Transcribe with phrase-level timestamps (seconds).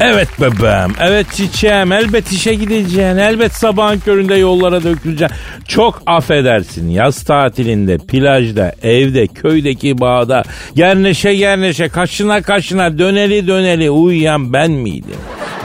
[0.00, 5.36] Evet bebeğim, evet çiçeğim, elbet işe gideceksin, elbet sabahın köründe yollara döküleceksin.
[5.68, 10.42] Çok affedersin yaz tatilinde, plajda, evde, köydeki bağda,
[10.74, 15.16] gerneşe gerneşe, kaşına kaşına, döneli döneli uyuyan ben miydim?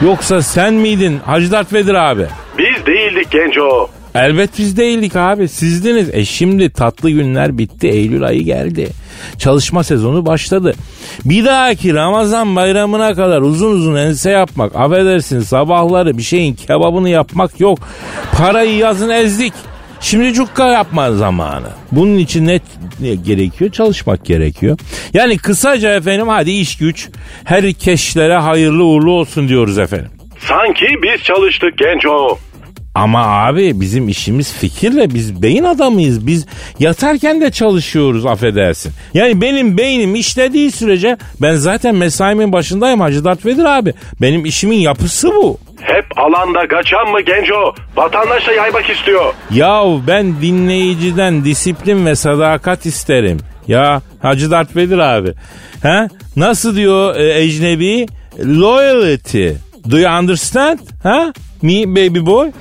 [0.01, 2.25] Yoksa sen miydin Hacı Dert Vedir abi?
[2.57, 3.89] Biz değildik Genco.
[4.15, 6.09] Elbet biz değildik abi sizdiniz.
[6.13, 8.87] E şimdi tatlı günler bitti Eylül ayı geldi.
[9.37, 10.73] Çalışma sezonu başladı.
[11.25, 17.59] Bir dahaki Ramazan bayramına kadar uzun uzun ense yapmak affedersin sabahları bir şeyin kebabını yapmak
[17.59, 17.79] yok.
[18.37, 19.53] Parayı yazın ezdik.
[20.01, 21.67] Şimdi cukka yapma zamanı.
[21.91, 22.59] Bunun için ne,
[23.15, 23.71] gerekiyor?
[23.71, 24.77] Çalışmak gerekiyor.
[25.13, 27.09] Yani kısaca efendim hadi iş güç
[27.43, 30.11] herkeşlere hayırlı uğurlu olsun diyoruz efendim.
[30.39, 32.39] Sanki biz çalıştık Genco.
[32.95, 36.27] Ama abi bizim işimiz fikirle biz beyin adamıyız.
[36.27, 36.45] Biz
[36.79, 38.91] yatarken de çalışıyoruz affedersin.
[39.13, 43.93] Yani benim beynim işlediği sürece ben zaten mesaimin başındayım Hacı Dert Vedir abi.
[44.21, 45.57] Benim işimin yapısı bu.
[45.81, 47.75] Hep alanda kaçan mı Genco?
[47.95, 49.33] Vatandaşa yaymak istiyor.
[49.51, 53.37] Yahu ben dinleyiciden disiplin ve sadakat isterim.
[53.67, 55.33] Ya Hacı Dert Vedir abi.
[55.83, 56.07] Ha?
[56.35, 58.05] Nasıl diyor e, ecnebi?
[58.45, 59.47] Loyalty.
[59.91, 60.79] Do you understand?
[61.03, 61.33] Ha?
[61.61, 62.51] Me baby boy?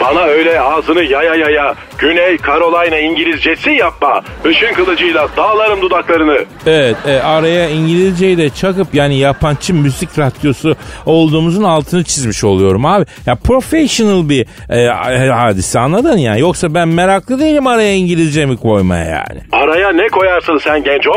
[0.00, 4.22] Bana öyle ağzını yaya yaya Güney Carolina İngilizcesi yapma.
[4.50, 6.44] Işın kılıcıyla dağlarım dudaklarını.
[6.66, 13.04] Evet e, araya İngilizceyi de çakıp yani yabancı müzik radyosu olduğumuzun altını çizmiş oluyorum abi.
[13.26, 14.86] Ya professional bir e,
[15.30, 16.36] hadise anladın ya.
[16.36, 19.40] Yoksa ben meraklı değilim araya İngilizce mi koymaya yani.
[19.52, 21.12] Araya ne koyarsın sen Genco?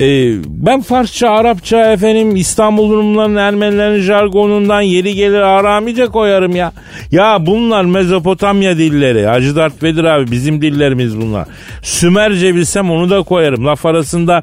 [0.00, 0.06] E,
[0.46, 6.72] ben Farsça, Arapça efendim İstanbul Rumların Ermenilerin jargonundan yeri gelir Aramice koyarım ya.
[7.10, 9.26] Ya bunlar Mezopotamya dilleri.
[9.26, 11.48] Hacı Dert Vedir abi bizim dillerimiz bunlar.
[11.82, 14.42] Sümerce bilsem onu da koyarım laf arasında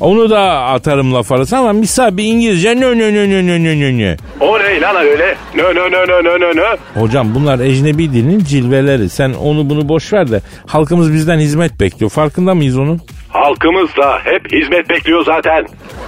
[0.00, 3.98] onu da atarım laf arasında ama misal bir İngilizce nö nö nö nö nö nö
[3.98, 4.16] nö.
[4.40, 5.36] O ne lan öyle?
[5.54, 6.76] Nö nö nö nö nö nö nö.
[6.94, 9.08] Hocam bunlar ecnebi dilinin cilveleri.
[9.08, 12.10] Sen onu bunu boş ver de halkımız bizden hizmet bekliyor.
[12.10, 13.00] Farkında mıyız onun?
[13.28, 15.66] Halkımız da hep hizmet bekliyor zaten.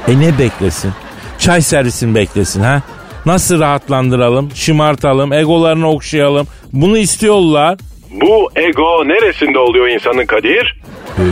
[0.08, 0.92] E ne beklesin?
[1.38, 2.82] Çay servisini beklesin ha?
[3.26, 6.46] Nasıl rahatlandıralım, şımartalım, egolarını okşayalım?
[6.72, 7.78] Bunu istiyorlar.
[8.10, 10.76] Bu ego neresinde oluyor insanın Kadir?
[11.18, 11.22] Ee,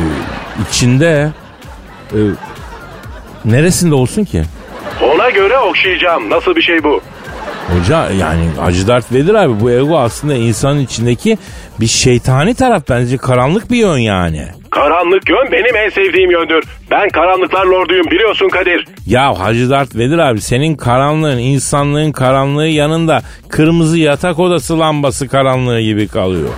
[0.70, 1.28] içinde.
[2.12, 2.16] Ee,
[3.44, 4.42] neresinde olsun ki?
[5.02, 6.30] Ona göre okşayacağım.
[6.30, 7.00] Nasıl bir şey bu?
[7.68, 11.38] Hoca yani Hacı Dert Vedir abi bu ego aslında insanın içindeki
[11.80, 14.46] bir şeytani taraf bence karanlık bir yön yani.
[14.76, 16.64] Karanlık yön benim en sevdiğim yöndür.
[16.90, 18.84] Ben karanlıklar lorduyum biliyorsun Kadir.
[19.06, 25.80] Ya Hacı Dert Vedir abi senin karanlığın insanlığın karanlığı yanında kırmızı yatak odası lambası karanlığı
[25.80, 26.48] gibi kalıyor.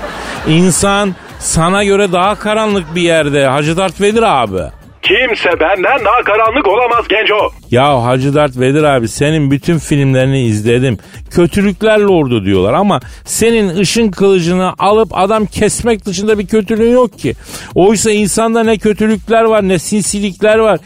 [0.48, 4.62] İnsan sana göre daha karanlık bir yerde Hacı Dert Vedir abi.
[5.02, 7.50] Kimse benden daha karanlık olamaz Genco.
[7.70, 10.98] Ya Hacı Dert Vedir abi senin bütün filmlerini izledim.
[11.30, 17.34] Kötülükler lordu diyorlar ama senin ışın kılıcını alıp adam kesmek dışında bir kötülüğün yok ki.
[17.74, 20.80] Oysa insanda ne kötülükler var ne sinsilikler var.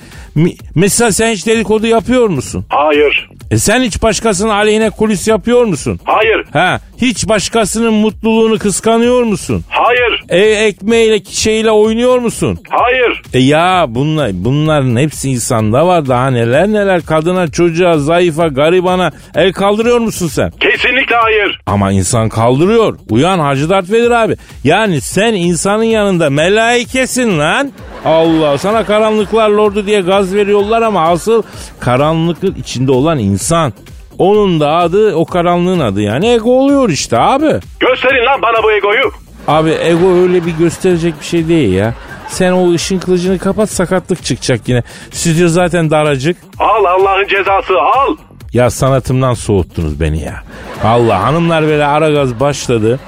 [0.75, 2.65] Mesela sen hiç dedikodu yapıyor musun?
[2.69, 3.29] Hayır.
[3.51, 6.01] E sen hiç başkasının aleyhine kulis yapıyor musun?
[6.05, 6.45] Hayır.
[6.53, 9.65] Ha, hiç başkasının mutluluğunu kıskanıyor musun?
[9.69, 10.25] Hayır.
[10.29, 12.59] E ekmeğiyle şeyle oynuyor musun?
[12.69, 13.23] Hayır.
[13.35, 19.53] E ya bunlar, bunların hepsi insanda var daha neler neler kadına çocuğa zayıfa garibana el
[19.53, 20.51] kaldırıyor musun sen?
[20.51, 21.61] Kesinlikle hayır.
[21.67, 22.99] Ama insan kaldırıyor.
[23.11, 24.37] Uyan Hacı Dert Vedir abi.
[24.65, 27.73] Yani sen insanın yanında melaikesin lan.
[28.05, 31.43] Allah sana karanlıklar lordu diye gaz veriyorlar ama asıl
[31.81, 33.73] karanlıkın içinde olan insan.
[34.19, 37.53] Onun da adı o karanlığın adı yani ego oluyor işte abi.
[37.81, 39.11] Gösterin lan bana bu egoyu.
[39.49, 41.95] Abi ego öyle bir gösterecek bir şey değil ya.
[42.33, 44.83] Sen o ışın kılıcını kapat sakatlık çıkacak yine.
[45.11, 46.37] Stüdyo zaten daracık.
[46.59, 48.17] Al Allah'ın cezası al.
[48.53, 50.43] Ya sanatımdan soğuttunuz beni ya.
[50.85, 53.01] Allah hanımlar böyle ara gaz başladı.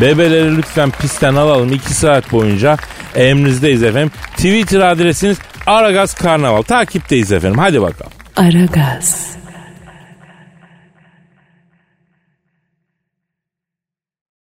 [0.00, 2.76] Bebeleri lütfen pistten alalım 2 saat boyunca
[3.14, 4.10] emrinizdeyiz efendim.
[4.36, 6.62] Twitter adresiniz Aragaz Karnaval.
[6.62, 7.58] Takipteyiz efendim.
[7.58, 8.12] Hadi bakalım.
[8.36, 9.36] Aragaz.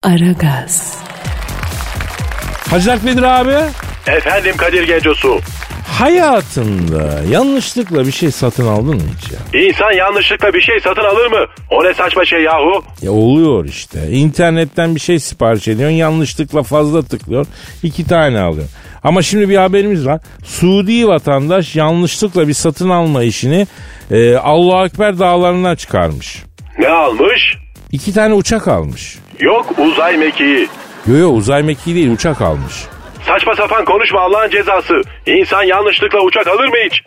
[0.03, 0.97] Aragaz.
[2.69, 3.57] Hacı Vedir abi.
[4.07, 5.39] Efendim Kadir Gencosu.
[5.87, 9.61] Hayatında yanlışlıkla bir şey satın aldın mı hiç ya?
[9.67, 11.45] İnsan yanlışlıkla bir şey satın alır mı?
[11.71, 12.83] O ne saçma şey yahu?
[13.01, 14.07] Ya oluyor işte.
[14.09, 15.95] İnternetten bir şey sipariş ediyorsun.
[15.95, 17.45] Yanlışlıkla fazla tıklıyor.
[17.83, 18.67] iki tane alıyor.
[19.03, 20.21] Ama şimdi bir haberimiz var.
[20.45, 23.67] Suudi vatandaş yanlışlıkla bir satın alma işini
[24.11, 26.43] e, Allahu Ekber dağlarından çıkarmış.
[26.79, 27.57] Ne almış?
[27.91, 29.17] İki tane uçak almış.
[29.39, 30.67] Yok uzay mekiği.
[31.07, 32.73] Yo yo uzay mekiği değil uçak almış.
[33.27, 35.01] Saçma sapan konuşma Allah'ın cezası.
[35.25, 37.01] İnsan yanlışlıkla uçak alır mı hiç?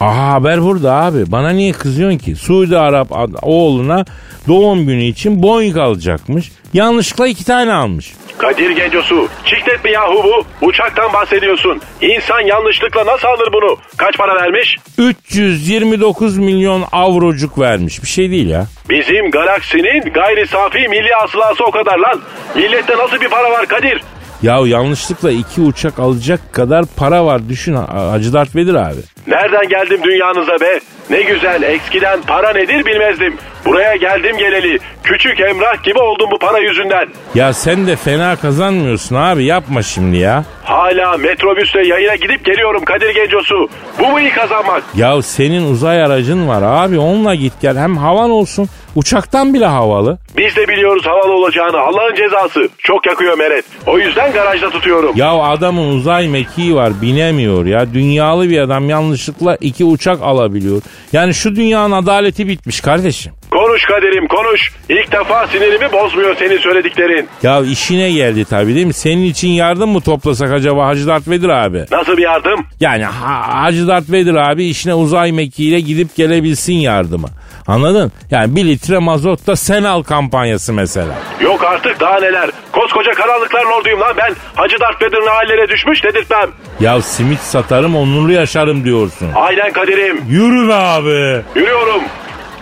[0.00, 1.32] Aha haber burada abi.
[1.32, 2.36] Bana niye kızıyorsun ki?
[2.36, 3.08] Suudi Arap
[3.42, 4.04] oğluna
[4.48, 6.52] doğum günü için Boeing alacakmış.
[6.72, 8.12] Yanlışlıkla iki tane almış.
[8.38, 9.28] Kadir Gencosu.
[9.44, 10.66] Çiklet mi yahu bu?
[10.66, 11.80] Uçaktan bahsediyorsun.
[12.00, 13.76] İnsan yanlışlıkla nasıl alır bunu?
[13.96, 14.76] Kaç para vermiş?
[14.98, 18.02] 329 milyon avrocuk vermiş.
[18.02, 18.66] Bir şey değil ya.
[18.90, 22.20] Bizim galaksinin gayri safi milli hasılası o kadar lan.
[22.54, 24.02] Millette nasıl bir para var Kadir?
[24.42, 29.00] Ya yanlışlıkla iki uçak alacak kadar para var düşün Ha- Hacı Dert Vedir abi.
[29.26, 30.80] Nereden geldim dünyanıza be?
[31.10, 33.36] Ne güzel eskiden para nedir bilmezdim.
[33.66, 34.78] Buraya geldim geleli.
[35.04, 37.08] Küçük emrah gibi oldum bu para yüzünden.
[37.34, 40.44] Ya sen de fena kazanmıyorsun abi yapma şimdi ya.
[40.64, 43.68] Hala metrobüsle yayına gidip geliyorum Kadir Gencosu.
[43.98, 44.82] Bu mu iyi kazanmak?
[44.96, 50.18] Ya senin uzay aracın var abi onunla git gel hem havan olsun uçaktan bile havalı.
[50.36, 51.78] Biz de biliyoruz havalı olacağını.
[51.78, 52.68] Allah'ın cezası.
[52.78, 53.64] Çok yakıyor Meret.
[53.86, 55.12] O yüzden garajda tutuyorum.
[55.16, 57.94] Ya adamın uzay mekiği var binemiyor ya.
[57.94, 60.82] Dünyalı bir adam yanlışlıkla iki uçak alabiliyor.
[61.12, 63.32] Yani şu dünyanın adaleti bitmiş kardeşim.
[63.70, 64.72] Konuş Kadir'im konuş.
[64.88, 67.28] İlk defa sinirimi bozmuyor senin söylediklerin.
[67.42, 68.92] Ya işine geldi tabii değil mi?
[68.92, 71.84] Senin için yardım mı toplasak acaba Hacı Dert Vedir abi?
[71.90, 72.66] Nasıl bir yardım?
[72.80, 77.28] Yani ha- Hacı Dert Vedir abi işine uzay mekiğiyle gidip gelebilsin yardımı.
[77.66, 78.12] Anladın?
[78.30, 81.14] Yani bir litre mazot da sen al kampanyası mesela.
[81.40, 82.50] Yok artık daha neler.
[82.72, 84.34] Koskoca karanlıklar lorduyum lan ben.
[84.54, 86.50] Hacı Dert Bedir'in hallere düşmüş dedirtmem.
[86.80, 89.28] Ya simit satarım onurlu yaşarım diyorsun.
[89.34, 90.24] Aynen Kadir'im.
[90.28, 91.42] Yürü be abi.
[91.60, 92.02] Yürüyorum.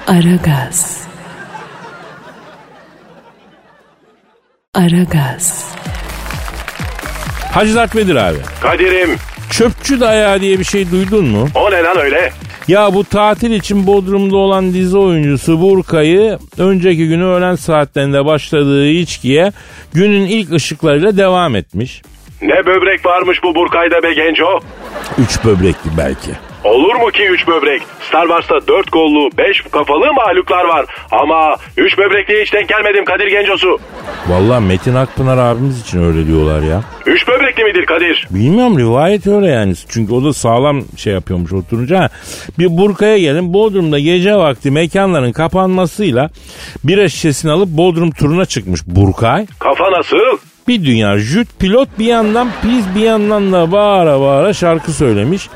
[0.08, 1.06] Aragaz.
[4.74, 5.74] Aragaz.
[7.52, 8.38] Hacı Dert Vedir abi.
[8.62, 9.16] Kadir'im.
[9.50, 11.48] Çöpçü dayağı diye bir şey duydun mu?
[11.54, 12.32] O ne lan öyle?
[12.68, 19.52] Ya bu tatil için Bodrum'da olan dizi oyuncusu Burkay'ı önceki günü öğlen saatlerinde başladığı içkiye
[19.94, 22.02] günün ilk ışıklarıyla devam etmiş.
[22.42, 24.60] Ne böbrek varmış bu Burkay'da be genco.
[25.18, 26.47] Üç böbrekli belki.
[26.64, 27.82] Olur mu ki 3 böbrek?
[28.08, 30.86] Star Wars'ta 4 kollu 5 kafalı mahluklar var.
[31.10, 33.78] Ama 3 böbrekliye hiç denk gelmedim Kadir Gencosu.
[34.28, 36.82] Vallahi Metin Akpınar abimiz için öyle diyorlar ya.
[37.06, 38.26] 3 böbrekli midir Kadir?
[38.30, 39.74] Bilmiyorum rivayet öyle yani.
[39.88, 42.08] Çünkü o da sağlam şey yapıyormuş oturunca.
[42.58, 46.30] Bir Burka'ya gelin Bodrum'da gece vakti mekanların kapanmasıyla
[46.84, 49.46] bira şişesini alıp Bodrum turuna çıkmış Burkay.
[49.58, 50.38] Kafa nasıl?
[50.68, 55.48] Bir dünya jüt pilot bir yandan pis bir yandan da bağıra bağıra şarkı söylemiş.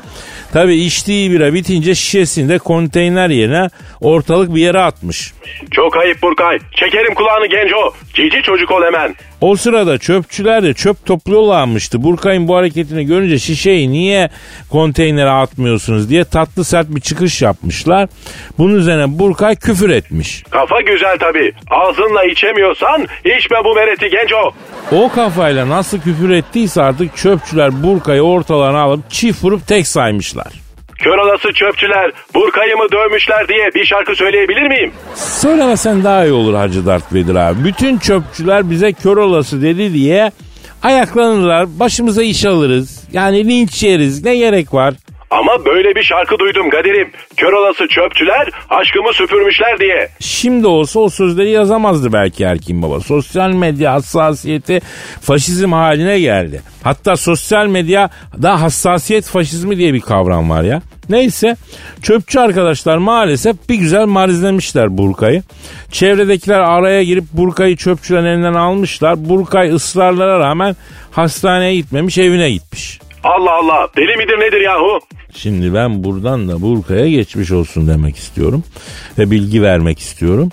[0.53, 3.69] Tabi içtiği bira bitince şişesini de konteyner yerine
[4.01, 5.33] ortalık bir yere atmış.
[5.71, 6.59] Çok ayıp Burkay.
[6.75, 7.93] Çekerim kulağını genco.
[8.13, 9.15] Cici çocuk ol hemen.
[9.43, 12.03] O sırada çöpçüler de çöp topluyorlarmıştı.
[12.03, 14.29] Burkay'ın bu hareketini görünce şişeyi niye
[14.69, 18.09] konteynere atmıyorsunuz diye tatlı sert bir çıkış yapmışlar.
[18.57, 20.43] Bunun üzerine Burkay küfür etmiş.
[20.49, 21.51] Kafa güzel tabi.
[21.69, 24.53] Ağzınla içemiyorsan içme bu mereti genco.
[24.91, 30.62] O kafayla nasıl küfür ettiyse artık çöpçüler Burkay'ı ortalarına alıp çift vurup tek saymışlar.
[31.03, 34.91] Kör olası çöpçüler Burkay'ı mı dövmüşler diye bir şarkı söyleyebilir miyim?
[35.15, 37.63] Söylemesen daha iyi olur Hacı Dert Vedir abi.
[37.63, 40.31] Bütün çöpçüler bize kör olası dedi diye
[40.83, 41.79] ayaklanırlar.
[41.79, 43.07] Başımıza iş alırız.
[43.13, 44.23] Yani linç yeriz.
[44.25, 44.93] Ne gerek var?
[45.33, 47.11] Ama böyle bir şarkı duydum Kadir'im.
[47.37, 50.09] Kör olası çöpçüler aşkımı süpürmüşler diye.
[50.19, 52.99] Şimdi olsa o sözleri yazamazdı belki Erkin Baba.
[52.99, 54.81] Sosyal medya hassasiyeti
[55.21, 56.61] faşizm haline geldi.
[56.83, 58.09] Hatta sosyal medya
[58.41, 60.81] da hassasiyet faşizmi diye bir kavram var ya.
[61.09, 61.55] Neyse
[62.01, 65.43] çöpçü arkadaşlar maalesef bir güzel marizlemişler Burkay'ı.
[65.91, 69.29] Çevredekiler araya girip Burkay'ı çöpçülerin elinden almışlar.
[69.29, 70.75] Burkay ısrarlara rağmen
[71.11, 72.99] hastaneye gitmemiş evine gitmiş.
[73.23, 74.99] Allah Allah deli midir nedir yahu?
[75.35, 78.63] Şimdi ben buradan da Burka'ya geçmiş olsun demek istiyorum.
[79.17, 80.49] Ve bilgi vermek istiyorum.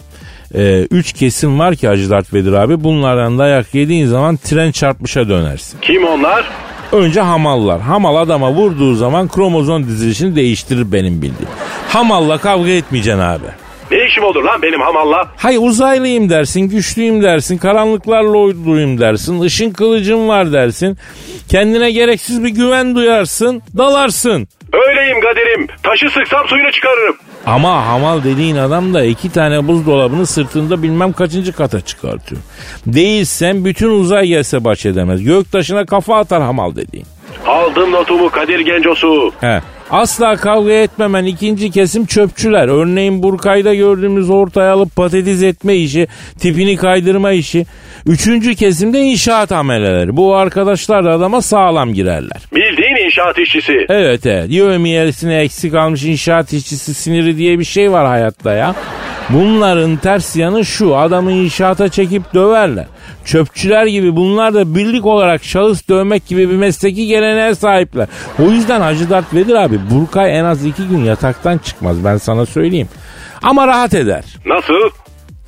[0.55, 2.85] Ee, üç kesim var ki Hacı Dert Vedir abi.
[2.85, 5.79] Bunlardan dayak yediğin zaman tren çarpmışa dönersin.
[5.81, 6.45] Kim onlar?
[6.93, 7.81] Önce hamallar.
[7.81, 11.51] Hamal adama vurduğu zaman kromozom dizilişini değiştirir benim bildiğim.
[11.89, 13.47] Hamalla kavga etmeyeceksin abi.
[13.91, 15.29] Ne işim olur lan benim hamalla?
[15.37, 20.99] Hay uzaylıyım dersin, güçlüyüm dersin, karanlıklarla uyduruyum dersin, ışın kılıcım var dersin.
[21.49, 24.49] Kendine gereksiz bir güven duyarsın, dalarsın.
[24.73, 25.67] Öyleyim Kadir'im.
[25.83, 27.17] Taşı sıksam suyunu çıkarırım.
[27.47, 32.41] Ama hamal dediğin adam da iki tane buzdolabını sırtında bilmem kaçıncı kata çıkartıyor.
[32.87, 35.25] Değilsen bütün uzay gelse baş edemez.
[35.25, 37.07] Göktaşına kafa atar hamal dediğin.
[37.47, 39.33] Aldım notumu Kadir Gencosu.
[39.41, 39.61] He.
[39.91, 42.69] Asla kavga etmemen ikinci kesim çöpçüler.
[42.69, 46.07] Örneğin Burkay'da gördüğümüz ortaya alıp patates etme işi,
[46.39, 47.67] tipini kaydırma işi.
[48.07, 50.17] Üçüncü kesimde inşaat ameleleri.
[50.17, 52.43] Bu arkadaşlar da adama sağlam girerler.
[52.55, 53.87] Bildiğin inşaat işçisi.
[53.89, 54.47] Evet evet.
[54.49, 58.75] Yövmiyesine eksik almış inşaat işçisi siniri diye bir şey var hayatta ya.
[59.33, 62.87] Bunların ters yanı şu adamı inşaata çekip döverler.
[63.25, 68.09] Çöpçüler gibi bunlar da birlik olarak şahıs dövmek gibi bir mesleki geleneğe sahipler.
[68.39, 72.47] O yüzden Hacı Dert Vedir abi Burkay en az iki gün yataktan çıkmaz ben sana
[72.47, 72.89] söyleyeyim.
[73.43, 74.25] Ama rahat eder.
[74.47, 74.91] Nasıl?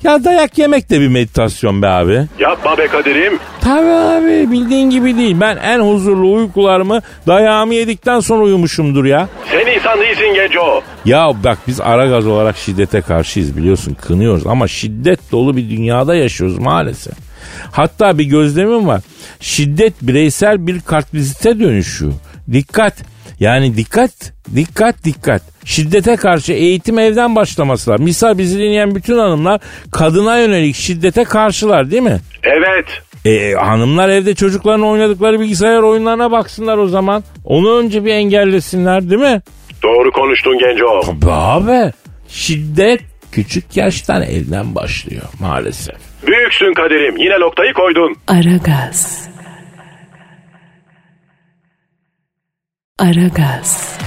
[0.03, 2.21] Ya dayak yemek de bir meditasyon be abi.
[2.39, 3.39] Yapma be Kadir'im.
[3.61, 5.35] Tabii abi bildiğin gibi değil.
[5.41, 9.29] Ben en huzurlu uykularımı dayağımı yedikten sonra uyumuşumdur ya.
[9.51, 10.81] Sen insan değilsin Genco.
[11.05, 16.15] Ya bak biz ara gaz olarak şiddete karşıyız biliyorsun kınıyoruz ama şiddet dolu bir dünyada
[16.15, 17.13] yaşıyoruz maalesef.
[17.71, 19.01] Hatta bir gözlemim var.
[19.39, 22.13] Şiddet bireysel bir kartvizite dönüşüyor.
[22.51, 23.12] Dikkat.
[23.39, 24.11] Yani dikkat,
[24.55, 25.41] dikkat, dikkat.
[25.65, 28.05] Şiddete karşı eğitim evden başlaması lazım.
[28.05, 29.61] Misal bizi dinleyen bütün hanımlar
[29.91, 32.19] kadına yönelik şiddete karşılar değil mi?
[32.43, 32.85] Evet.
[33.25, 37.23] E, hanımlar evde çocukların oynadıkları bilgisayar oyunlarına baksınlar o zaman.
[37.45, 39.41] Onu önce bir engellesinler değil mi?
[39.83, 41.01] Doğru konuştun Genco.
[41.01, 41.91] Tabii abi.
[42.27, 45.95] Şiddet küçük yaştan elden başlıyor maalesef.
[46.27, 47.17] Büyüksün Kadir'im.
[47.17, 48.15] Yine noktayı koydun.
[48.27, 49.32] Aragaz.
[52.99, 53.97] Aragaz.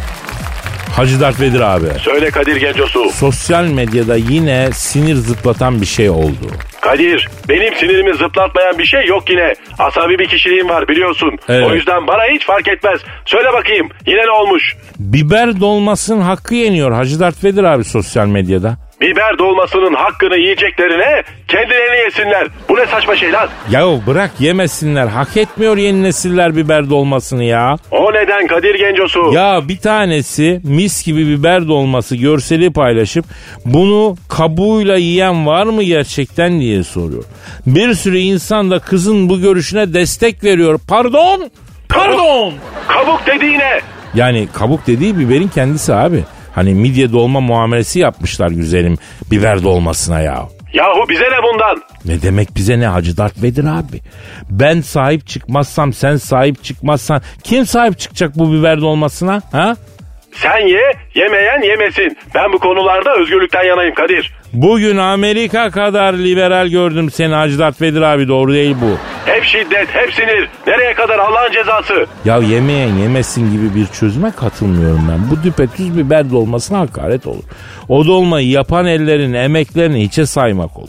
[0.96, 1.86] Hacı Dert Vedir abi.
[2.00, 3.10] Söyle Kadir Gencosu.
[3.10, 6.50] Sosyal medyada yine sinir zıplatan bir şey oldu.
[6.80, 9.54] Kadir benim sinirimi zıplatmayan bir şey yok yine.
[9.78, 11.38] Asabi bir kişiliğim var biliyorsun.
[11.48, 11.66] Evet.
[11.66, 13.00] O yüzden bana hiç fark etmez.
[13.24, 14.76] Söyle bakayım yine ne olmuş?
[14.98, 18.76] Biber dolmasının hakkı yeniyor Hacı Dert Vedir abi sosyal medyada.
[19.00, 22.48] Biber dolmasının hakkını yiyeceklerine kendilerini yesinler.
[22.68, 23.48] Bu ne saçma şey lan?
[23.70, 25.06] Yahu bırak yemesinler.
[25.06, 27.76] Hak etmiyor yeni nesiller biber dolmasını ya.
[27.90, 29.32] O neden Kadir Gencosu?
[29.32, 33.24] Ya bir tanesi mis gibi biber dolması görseli paylaşıp
[33.64, 37.24] bunu kabuğuyla yiyen var mı gerçekten diye soruyor.
[37.66, 40.80] Bir sürü insan da kızın bu görüşüne destek veriyor.
[40.88, 41.50] Pardon?
[41.88, 42.54] Pardon?
[42.88, 43.80] Kabuk dediğine.
[44.14, 46.24] Yani kabuk dediği biberin kendisi abi.
[46.56, 48.98] Hani midye dolma muamelesi yapmışlar güzelim
[49.30, 50.48] biber dolmasına ya.
[50.72, 51.82] Yahu bize ne bundan?
[52.04, 54.00] Ne demek bize ne Hacı Dert Vedir abi?
[54.50, 59.42] Ben sahip çıkmazsam sen sahip çıkmazsan kim sahip çıkacak bu biber dolmasına?
[59.52, 59.76] Ha?
[60.32, 62.16] Sen ye, yemeyen yemesin.
[62.34, 64.34] Ben bu konularda özgürlükten yanayım Kadir.
[64.56, 68.98] Bugün Amerika kadar liberal gördüm seni Hacı Dert Vedir abi doğru değil bu.
[69.30, 70.48] Hep şiddet, hep sinir.
[70.66, 72.06] Nereye kadar Allah'ın cezası?
[72.24, 75.30] Ya yemeyen yemesin gibi bir çözüme katılmıyorum ben.
[75.30, 77.42] Bu düpedüz biber dolmasına hakaret olur.
[77.88, 80.88] O dolmayı yapan ellerin emeklerini hiçe saymak olur.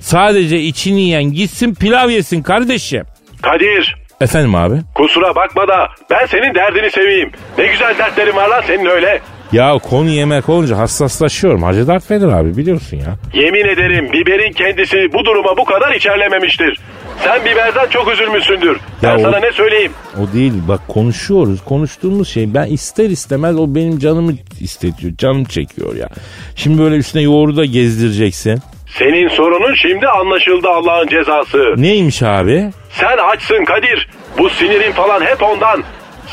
[0.00, 3.04] Sadece içini yiyen gitsin pilav yesin kardeşim.
[3.42, 4.74] Kadir, Efendim abi?
[4.94, 7.30] kusura bakma da ben senin derdini seveyim.
[7.58, 9.20] Ne güzel dertlerin var lan senin öyle.
[9.52, 11.62] Ya konu yemek olunca hassaslaşıyorum.
[11.62, 13.16] Hacı Dert Vedir abi biliyorsun ya.
[13.34, 16.80] Yemin ederim biberin kendisi bu duruma bu kadar içerlememiştir.
[17.24, 18.76] Sen biberden çok üzülmüşsündür.
[19.02, 19.92] Ben Ya o- sana ne söyleyeyim?
[20.16, 21.64] O değil bak konuşuyoruz.
[21.64, 25.12] Konuştuğumuz şey ben ister istemez o benim canımı istetiyor.
[25.18, 26.08] Canım çekiyor ya.
[26.56, 28.58] Şimdi böyle üstüne yoğurdu da gezdireceksin.
[28.98, 31.74] Senin sorunun şimdi anlaşıldı Allah'ın cezası.
[31.76, 32.70] Neymiş abi?
[32.90, 34.08] Sen açsın Kadir.
[34.38, 35.82] Bu sinirin falan hep ondan.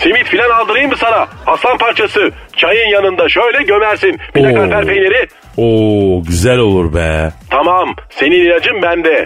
[0.03, 1.27] Simit filan aldırayım mı sana?
[1.47, 2.31] Aslan parçası.
[2.57, 4.19] Çayın yanında şöyle gömersin.
[4.35, 4.55] Bir de Oo.
[4.55, 5.27] kalper peyniri.
[5.57, 7.31] Oo güzel olur be.
[7.49, 9.25] Tamam senin ilacın bende.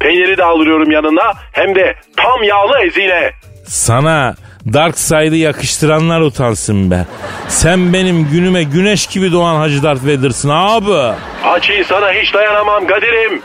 [0.00, 1.32] Peyniri de aldırıyorum yanına.
[1.52, 3.30] Hem de tam yağlı ezine.
[3.66, 4.34] Sana
[4.72, 7.06] Dark Side'ı yakıştıranlar utansın be.
[7.48, 11.14] Sen benim günüme güneş gibi doğan Hacı Darth Vader'sın abi.
[11.44, 13.42] Açıyı sana hiç dayanamam Kadir'im.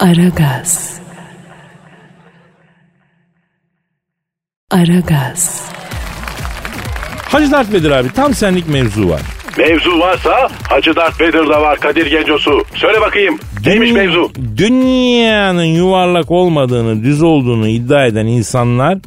[0.00, 1.00] Aragaz.
[4.70, 5.70] Aragaz.
[7.32, 9.20] Hacı Darth Vader abi tam senlik mevzu var.
[9.58, 12.64] Mevzu varsa Hacı Darth Vader'da var Kadir Gencosu.
[12.74, 14.30] Söyle bakayım neymiş Dün- mevzu?
[14.56, 18.98] Dünyanın yuvarlak olmadığını, düz olduğunu iddia eden insanlar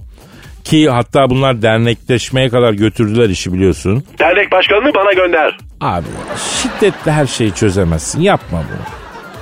[0.63, 4.03] ki hatta bunlar dernekleşmeye kadar götürdüler işi biliyorsun.
[4.19, 5.57] Dernek başkanını bana gönder.
[5.81, 6.05] Abi
[6.61, 8.21] şiddetle her şeyi çözemezsin.
[8.21, 8.83] Yapma bunu.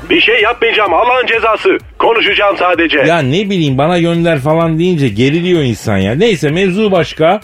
[0.09, 1.69] Bir şey yapmayacağım Allah'ın cezası.
[1.99, 2.99] Konuşacağım sadece.
[2.99, 6.15] Ya ne bileyim bana gönder falan deyince geriliyor insan ya.
[6.15, 7.41] Neyse mevzu başka.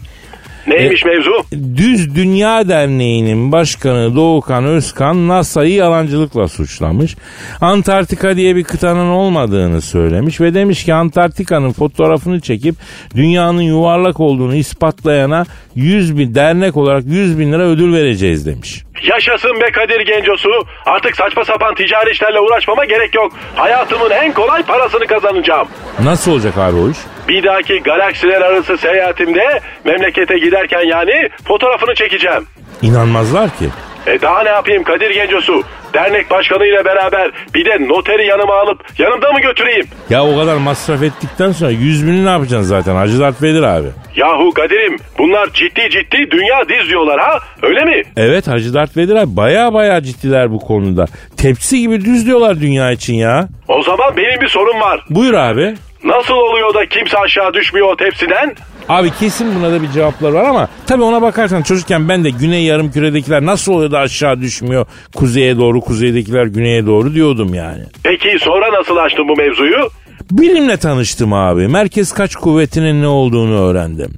[0.67, 1.31] Neymiş E, mevzu?
[1.77, 7.15] Düz Dünya Derneği'nin başkanı Doğukan Özkan NASA'yı yalancılıkla suçlamış.
[7.61, 12.75] Antarktika diye bir kıtanın olmadığını söylemiş ve demiş ki Antarktika'nın fotoğrafını çekip
[13.15, 15.45] dünyanın yuvarlak olduğunu ispatlayana
[15.75, 18.83] 100 bin dernek olarak 100 bin lira ödül vereceğiz demiş.
[19.03, 20.49] Yaşasın be Kadir Gencosu.
[20.85, 23.31] Artık saçma sapan ticari işlerle uğraşmama gerek yok.
[23.55, 25.67] Hayatımın en kolay parasını kazanacağım.
[26.03, 26.97] Nasıl olacak abi o iş?
[27.27, 32.43] Bir dahaki galaksiler arası seyahatimde memlekete giderken yani fotoğrafını çekeceğim.
[32.81, 33.65] İnanmazlar ki.
[34.07, 35.63] E daha ne yapayım Kadir Gencosu?
[35.93, 39.85] Dernek başkanıyla beraber bir de noteri yanıma alıp yanımda mı götüreyim?
[40.09, 43.87] Ya o kadar masraf ettikten sonra 100 bini ne yapacaksın zaten Hacı Dert Vedir abi.
[44.15, 48.01] Yahu Kadir'im bunlar ciddi ciddi dünya diz diyorlar ha öyle mi?
[48.17, 51.05] Evet Hacı Dert Vedir abi baya baya ciddiler bu konuda.
[51.37, 53.47] Tepsi gibi düz diyorlar dünya için ya.
[53.67, 55.05] O zaman benim bir sorum var.
[55.09, 55.75] Buyur abi.
[56.03, 58.55] Nasıl oluyor da kimse aşağı düşmüyor o tepsiden?
[58.89, 62.63] Abi kesin buna da bir cevaplar var ama tabi ona bakarsan çocukken ben de güney
[62.63, 64.85] yarım küredekiler nasıl oluyor da aşağı düşmüyor
[65.15, 67.83] kuzeye doğru kuzeydekiler güneye doğru diyordum yani.
[68.03, 69.89] Peki sonra nasıl açtın bu mevzuyu?
[70.31, 71.67] Bilimle tanıştım abi.
[71.67, 74.11] Merkez kaç kuvvetinin ne olduğunu öğrendim.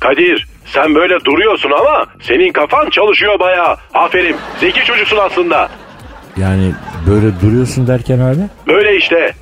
[0.00, 3.76] Kadir sen böyle duruyorsun ama senin kafan çalışıyor bayağı.
[3.94, 5.68] Aferin zeki çocuksun aslında.
[6.36, 6.72] Yani
[7.10, 8.40] böyle duruyorsun derken abi?
[8.68, 9.32] Böyle işte.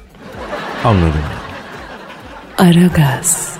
[0.84, 1.22] Anladım.
[2.58, 3.58] Aragaz.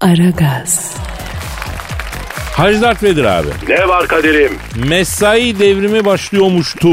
[0.00, 0.96] Aragaz.
[2.56, 3.48] Hacı Dert Vedir abi.
[3.68, 4.58] Ne var Kadir'im?
[4.88, 6.88] Mesai devrimi başlıyormuştu.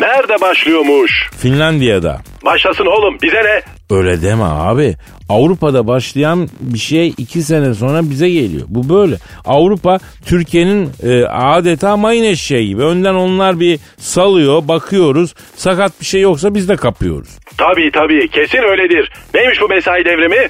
[0.00, 1.30] Nerede başlıyormuş?
[1.38, 2.20] Finlandiya'da.
[2.44, 3.62] Başlasın oğlum bize ne?
[3.90, 4.96] Öyle deme abi.
[5.28, 8.62] Avrupa'da başlayan bir şey iki sene sonra bize geliyor.
[8.68, 9.16] Bu böyle.
[9.44, 12.82] Avrupa Türkiye'nin e, adeta mayın eşeği gibi.
[12.82, 15.34] Önden onlar bir salıyor bakıyoruz.
[15.56, 17.28] Sakat bir şey yoksa biz de kapıyoruz.
[17.58, 19.10] Tabii tabii kesin öyledir.
[19.34, 20.48] Neymiş bu mesai devrimi?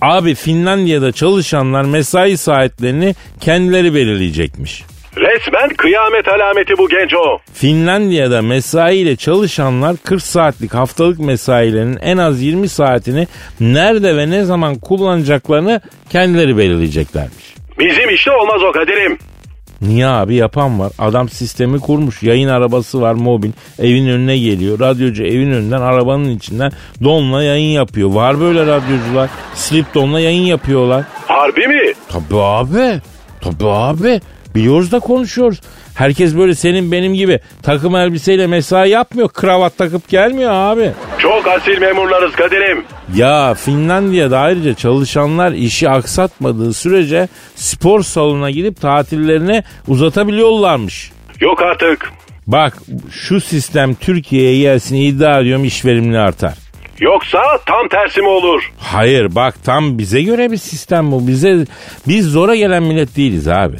[0.00, 4.82] Abi Finlandiya'da çalışanlar mesai saatlerini kendileri belirleyecekmiş.
[5.20, 7.38] Resmen kıyamet alameti bu genco.
[7.52, 13.26] Finlandiya'da mesai ile çalışanlar 40 saatlik haftalık mesailerinin en az 20 saatini
[13.60, 17.54] nerede ve ne zaman kullanacaklarını kendileri belirleyeceklermiş.
[17.78, 19.18] Bizim işte olmaz o Kadir'im.
[19.80, 20.92] Niye abi yapan var.
[20.98, 22.22] Adam sistemi kurmuş.
[22.22, 23.50] Yayın arabası var mobil.
[23.78, 24.80] Evin önüne geliyor.
[24.80, 26.72] Radyocu evin önünden arabanın içinden
[27.04, 28.10] donla yayın yapıyor.
[28.10, 29.30] Var böyle radyocular.
[29.54, 31.04] Slip donla yayın yapıyorlar.
[31.26, 31.92] Harbi mi?
[32.08, 33.00] Tabii abi.
[33.40, 34.20] Tabii abi.
[34.54, 35.60] Biliyoruz da konuşuyoruz.
[35.94, 39.28] Herkes böyle senin benim gibi takım elbiseyle mesai yapmıyor.
[39.28, 40.90] Kravat takıp gelmiyor abi.
[41.18, 42.84] Çok asil memurlarız Kadir'im.
[43.14, 51.12] Ya Finlandiya'da ayrıca çalışanlar işi aksatmadığı sürece spor salonuna gidip tatillerini uzatabiliyorlarmış.
[51.40, 52.12] Yok artık.
[52.46, 52.76] Bak
[53.10, 56.54] şu sistem Türkiye'ye gelsin iddia ediyorum iş verimli artar.
[57.00, 58.72] Yoksa tam tersi mi olur?
[58.78, 61.26] Hayır bak tam bize göre bir sistem bu.
[61.28, 61.66] Bize
[62.08, 63.76] biz zora gelen millet değiliz abi.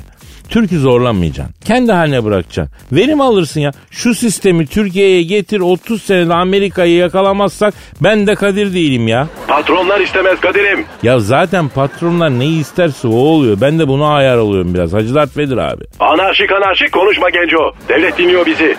[0.48, 1.54] Türk'ü zorlamayacaksın.
[1.64, 2.74] Kendi haline bırakacaksın.
[2.92, 3.70] Verim alırsın ya.
[3.90, 9.28] Şu sistemi Türkiye'ye getir 30 senede Amerika'yı yakalamazsak ben de Kadir değilim ya.
[9.48, 10.84] Patronlar istemez Kadir'im.
[11.02, 13.58] Ya zaten patronlar neyi isterse o oluyor.
[13.60, 14.92] Ben de buna ayar oluyorum biraz.
[14.92, 15.84] Hacı Dert Vedir abi.
[16.00, 17.72] Anarşik anarşik konuşma genco.
[17.88, 18.76] Devlet dinliyor bizi.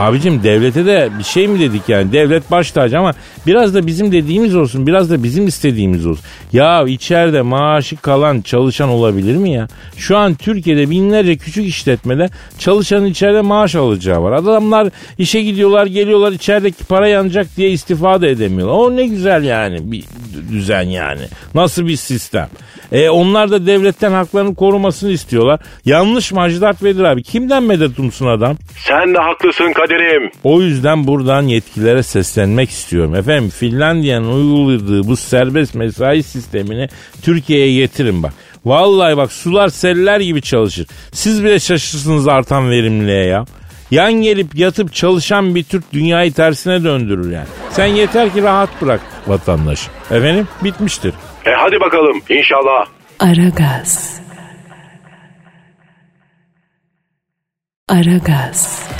[0.00, 2.12] Abicim devlete de bir şey mi dedik yani?
[2.12, 3.12] Devlet baş tacı ama
[3.46, 4.86] biraz da bizim dediğimiz olsun.
[4.86, 6.24] Biraz da bizim istediğimiz olsun.
[6.52, 9.68] Ya içeride maaşı kalan çalışan olabilir mi ya?
[9.96, 14.32] Şu an Türkiye'de binlerce küçük işletmede çalışanın içeride maaş alacağı var.
[14.32, 18.74] Adamlar işe gidiyorlar geliyorlar içerideki para yanacak diye istifa da edemiyorlar.
[18.74, 20.04] O ne güzel yani bir
[20.52, 21.22] düzen yani.
[21.54, 22.48] Nasıl bir sistem?
[22.92, 25.60] E onlar da devletten haklarını korumasını istiyorlar.
[25.84, 27.22] Yanlış Dert Vedir abi?
[27.22, 28.56] Kimden medet umsun adam?
[28.76, 30.30] Sen de haklısın Kadir'im.
[30.44, 33.14] O yüzden buradan yetkililere seslenmek istiyorum.
[33.14, 36.88] Efendim Finlandiya'nın uyguladığı bu serbest mesai sistemini
[37.22, 38.32] Türkiye'ye getirin bak.
[38.64, 40.86] Vallahi bak sular seller gibi çalışır.
[41.12, 43.44] Siz bile şaşırsınız artan verimliliğe ya.
[43.90, 47.46] Yan gelip yatıp çalışan bir Türk dünyayı tersine döndürür yani.
[47.70, 49.88] Sen yeter ki rahat bırak vatandaş.
[50.10, 51.14] Efendim bitmiştir.
[51.46, 52.86] E hadi bakalım inşallah.
[53.20, 54.20] Aragaz.
[57.88, 58.90] Aragaz.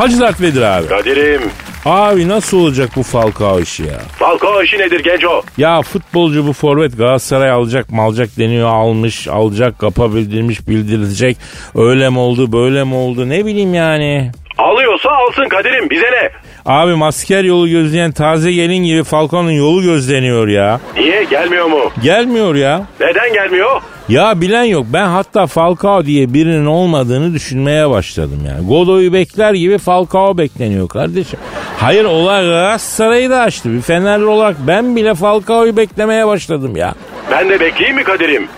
[0.00, 0.86] Hacı Dert Vedir abi.
[0.86, 1.42] Kadir'im.
[1.84, 3.98] Abi nasıl olacak bu Falcao işi ya?
[4.18, 5.42] Falcao işi nedir genco?
[5.58, 11.36] Ya futbolcu bu forvet Galatasaray alacak malacak deniyor almış alacak kapa bildirmiş bildirecek
[11.74, 14.30] öyle mi oldu böyle mi oldu ne bileyim yani.
[14.58, 16.30] Alıyorsa alsın Kadir'im bize ne?
[16.66, 20.80] Abi masker yolu gözleyen taze gelin gibi Falcao'nun yolu gözleniyor ya.
[20.96, 21.92] Niye gelmiyor mu?
[22.02, 22.86] Gelmiyor ya.
[23.00, 23.80] Neden gelmiyor?
[24.10, 28.66] Ya bilen yok ben hatta Falcao diye birinin olmadığını düşünmeye başladım yani.
[28.66, 31.38] Godoy'u bekler gibi Falcao bekleniyor kardeşim.
[31.78, 33.72] Hayır olay Galatasaray'ı da açtı.
[33.72, 36.94] Bir Fenerli olarak ben bile Falcao'yu beklemeye başladım ya.
[37.30, 38.48] Ben de bekleyeyim mi Kadir'im?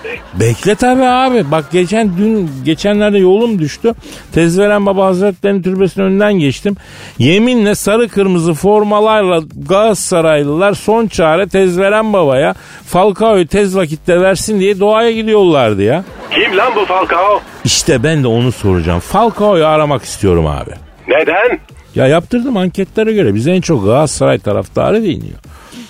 [0.40, 1.50] Bekle tabi abi.
[1.50, 3.94] Bak geçen dün geçenlerde yolum düştü.
[4.34, 6.76] Tezveren Baba Hazretleri'nin türbesinin önünden geçtim.
[7.18, 12.54] Yeminle sarı kırmızı formalarla Galatasaraylılar son çare Tezveren Baba'ya
[12.86, 16.04] Falcao'yu tez vakitte versin diye doğaya gidiyorlardı ya.
[16.30, 17.40] Kim lan bu Falcao?
[17.64, 19.00] İşte ben de onu soracağım.
[19.00, 20.70] Falcao'yu aramak istiyorum abi.
[21.08, 21.58] Neden?
[21.94, 25.38] Ya yaptırdım anketlere göre biz en çok Galatasaray taraftarı dinliyor.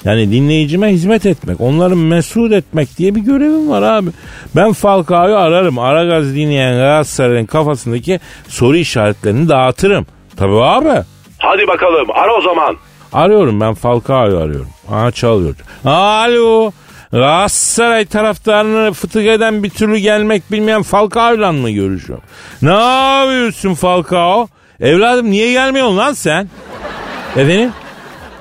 [0.05, 4.11] Yani dinleyicime hizmet etmek, onları mesut etmek diye bir görevim var abi.
[4.57, 5.79] Ben Falcao'yu ararım.
[5.79, 10.07] Aragaz dinleyen Galatasaray'ın kafasındaki soru işaretlerini dağıtırım.
[10.37, 11.03] Tabii abi.
[11.39, 12.77] Hadi bakalım ara o zaman.
[13.13, 14.69] Arıyorum ben Falcao'yu arıyorum.
[14.91, 15.55] Aa çalıyor.
[15.85, 16.71] Alo.
[17.13, 22.25] Galatasaray taraftarını fıtık eden bir türlü gelmek bilmeyen Falcao'yla mı görüşüyorum?
[22.63, 24.49] Ne yapıyorsun Falcao?
[24.81, 26.49] Evladım niye gelmiyorsun lan sen?
[27.37, 27.71] Efendim?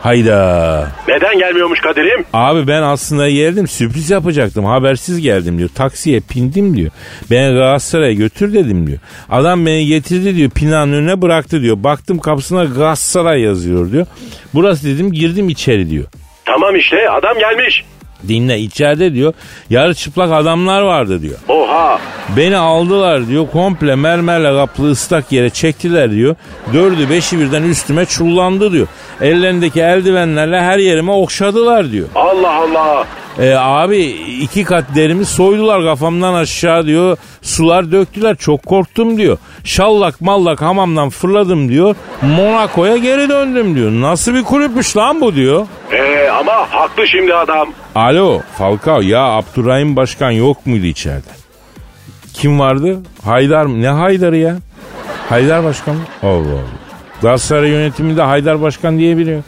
[0.02, 0.88] Hayda.
[1.08, 2.26] Neden gelmiyormuş Kadir'im?
[2.34, 4.66] Abi ben aslında geldim sürpriz yapacaktım.
[4.66, 5.70] Habersiz geldim diyor.
[5.76, 6.92] Taksiye pindim diyor.
[7.32, 9.00] Beni Galatasaray'a götür dedim diyor.
[9.30, 10.50] Adam beni getirdi diyor.
[10.50, 11.84] Pinanın önüne bıraktı diyor.
[11.84, 14.06] Baktım kapısına Galatasaray yazıyor diyor.
[14.54, 16.06] Burası dedim girdim içeri diyor.
[16.46, 17.86] Tamam işte adam gelmiş.
[18.28, 19.34] Dinle içeride diyor
[19.70, 21.38] yarı çıplak adamlar vardı diyor.
[21.48, 22.00] Oha.
[22.38, 26.36] Beni aldılar diyor komple mermerle kaplı ıslak yere çektiler diyor.
[26.74, 28.88] Dördü beşi birden üstüme çullandı diyor.
[29.22, 32.08] Ellerindeki eldivenlerle her yerime okşadılar diyor.
[32.16, 33.06] Allah Allah.
[33.40, 33.98] E, abi
[34.42, 37.18] iki kat derimi soydular kafamdan aşağı diyor.
[37.42, 39.38] Sular döktüler çok korktum diyor.
[39.64, 41.96] Şallak mallak hamamdan fırladım diyor.
[42.22, 43.92] Monaco'ya geri döndüm diyor.
[43.92, 45.68] Nasıl bir kulüpmüş lan bu diyor.
[45.92, 46.01] Ee,
[46.42, 47.70] ama haklı şimdi adam.
[47.96, 51.28] Alo Falcao ya Abdurrahim Başkan yok muydu içeride?
[52.34, 53.00] Kim vardı?
[53.24, 53.82] Haydar mı?
[53.82, 54.58] Ne Haydar'ı ya?
[55.30, 56.02] Haydar Başkan mı?
[56.24, 56.62] Allah Allah.
[57.22, 59.40] Galatasaray yönetiminde Haydar Başkan diye biri.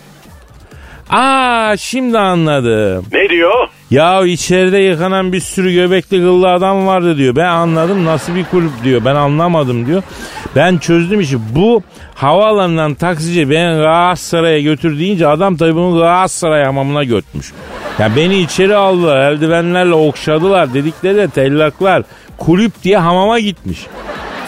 [1.09, 3.05] Aa şimdi anladım.
[3.11, 3.67] Ne diyor?
[3.93, 7.35] Ya içeride yıkanan bir sürü göbekli kıllı adam vardı diyor.
[7.35, 9.05] Ben anladım nasıl bir kulüp diyor.
[9.05, 10.03] Ben anlamadım diyor.
[10.55, 11.37] Ben çözdüm işi.
[11.55, 11.83] Bu
[12.15, 17.51] havaalanından taksici beni Galatasaray'a götür deyince adam tabii bunu Galatasaray hamamına götmüş.
[17.99, 22.03] Ya beni içeri aldılar eldivenlerle okşadılar dedikleri de tellaklar.
[22.37, 23.79] Kulüp diye hamama gitmiş.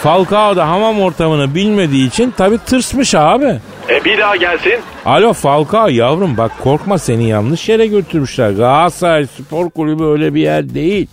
[0.03, 3.59] Falcao da hamam ortamını bilmediği için tabii tırsmış abi.
[3.89, 4.73] E bir daha gelsin.
[5.05, 8.51] Alo Falcao yavrum bak korkma seni yanlış yere götürmüşler.
[8.51, 11.07] Galatasaray Spor Kulübü öyle bir yer değil.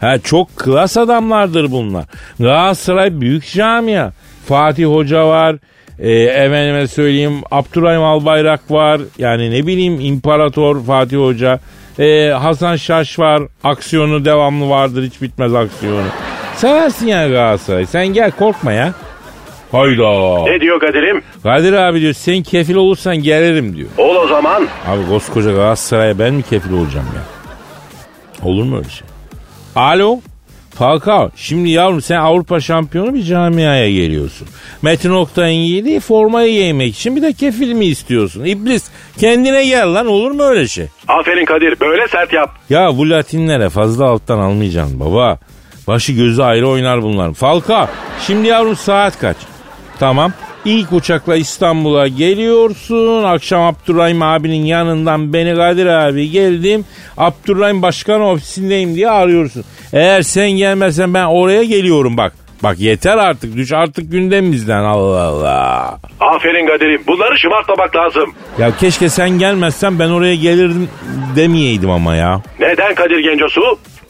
[0.00, 2.04] Ha, çok klas adamlardır bunlar.
[2.40, 4.10] Galatasaray büyük camia.
[4.46, 5.56] Fatih Hoca var.
[5.98, 9.00] E, efendime söyleyeyim Abdurrahim Albayrak var.
[9.18, 11.60] Yani ne bileyim İmparator Fatih Hoca.
[11.98, 13.42] E, Hasan Şaş var.
[13.64, 16.06] Aksiyonu devamlı vardır hiç bitmez aksiyonu.
[16.56, 17.86] Seversin yani Galatasaray.
[17.86, 18.94] Sen gel korkma ya.
[19.74, 20.44] Hayda.
[20.50, 21.22] Ne diyor Kadir'im?
[21.42, 23.88] Kadir abi diyor sen kefil olursan gelirim diyor.
[23.98, 24.68] Ol o zaman.
[24.86, 27.22] Abi koskoca Galatasaray'a ben mi kefil olacağım ya?
[28.48, 29.06] Olur mu öyle şey?
[29.76, 30.20] Alo?
[30.74, 34.48] Falcao şimdi yavrum sen Avrupa şampiyonu bir camiaya geliyorsun.
[34.82, 38.44] Metin Oktay'ın giydiği formayı giymek için bir de kefil mi istiyorsun?
[38.44, 38.84] İblis
[39.18, 40.86] kendine gel lan olur mu öyle şey?
[41.08, 42.50] Aferin Kadir böyle sert yap.
[42.70, 45.38] Ya bu Latinlere fazla alttan almayacaksın baba.
[45.88, 47.34] Başı gözü ayrı oynar bunlar.
[47.34, 47.90] Falka
[48.26, 49.36] şimdi yavrum saat kaç?
[49.98, 50.32] Tamam.
[50.64, 53.24] İlk uçakla İstanbul'a geliyorsun.
[53.24, 56.84] Akşam Abdurrahim abinin yanından beni Kadir abi geldim.
[57.16, 59.64] Abdurrahim başkan ofisindeyim diye arıyorsun.
[59.92, 62.32] Eğer sen gelmezsen ben oraya geliyorum bak.
[62.62, 65.98] Bak yeter artık düş artık gündemimizden Allah Allah.
[66.20, 68.34] Aferin Kadir'im bunları şımartmamak lazım.
[68.58, 70.88] Ya keşke sen gelmezsen ben oraya gelirdim
[71.36, 72.40] demeyeydim ama ya.
[72.60, 73.60] Neden Kadir Gencosu?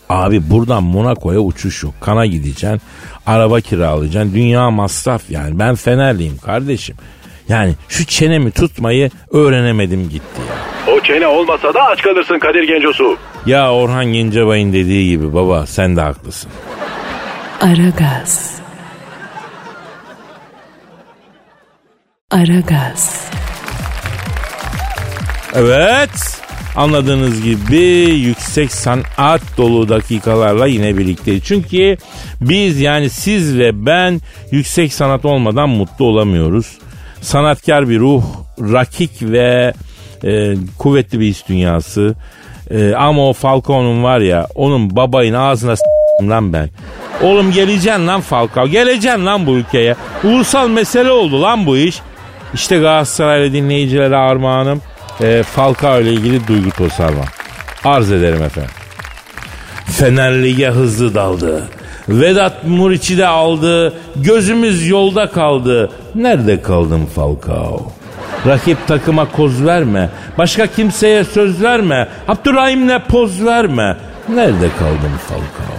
[0.08, 1.94] Abi buradan Monaco'ya uçuş yok.
[2.00, 2.80] Kana gideceksin.
[3.26, 4.34] Araba kiralayacaksın.
[4.34, 5.58] Dünya masraf yani.
[5.58, 6.96] Ben Fenerliyim kardeşim.
[7.48, 10.92] Yani şu çenemi tutmayı öğrenemedim gitti ya.
[10.94, 13.16] O çene olmasa da aç kalırsın Kadir Gencosu.
[13.46, 16.50] Ya Orhan Gencebay'ın dediği gibi baba sen de haklısın.
[17.60, 18.54] Aragaz.
[22.30, 23.30] Aragaz.
[25.54, 26.43] Evet.
[26.76, 27.76] Anladığınız gibi
[28.10, 31.42] yüksek sanat dolu dakikalarla yine birlikteyiz.
[31.44, 31.96] Çünkü
[32.40, 36.78] biz yani siz ve ben yüksek sanat olmadan mutlu olamıyoruz.
[37.20, 38.24] Sanatkar bir ruh,
[38.58, 39.72] rakik ve
[40.24, 42.14] e, kuvvetli bir his dünyası.
[42.70, 45.74] E, ama o Falcone'un var ya onun babayın ağzına
[46.22, 46.70] lan ben.
[47.22, 49.94] Oğlum geleceksin lan Falcao geleceksin lan bu ülkeye.
[50.24, 52.00] Ulusal mesele oldu lan bu iş.
[52.54, 54.80] İşte Galatasaraylı dinleyicilere armağanım
[55.20, 57.24] e, Falcao ile ilgili duygu tosarmam.
[57.84, 58.70] Arz ederim efendim.
[59.86, 61.68] Fener Lig'e hızlı daldı.
[62.08, 63.92] Vedat Muriç'i de aldı.
[64.16, 65.90] Gözümüz yolda kaldı.
[66.14, 67.92] Nerede kaldın Falcao?
[68.46, 70.10] Rakip takıma koz verme.
[70.38, 72.08] Başka kimseye söz verme.
[72.28, 73.96] Abdurrahim'le poz verme.
[74.28, 75.76] Nerede kaldın Falcao?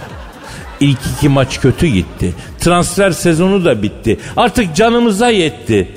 [0.80, 2.34] İlk iki maç kötü gitti.
[2.60, 4.18] Transfer sezonu da bitti.
[4.36, 5.88] Artık canımıza yetti.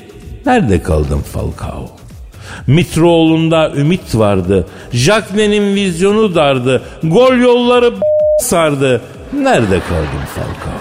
[0.46, 1.99] Nerede kaldın Falcao?
[2.68, 4.68] Mitroğlu'nda ümit vardı.
[4.92, 6.82] Jacklin'in vizyonu dardı.
[7.04, 7.94] Gol yolları
[8.42, 9.02] sardı.
[9.34, 10.80] Nerede kaldın Falcao?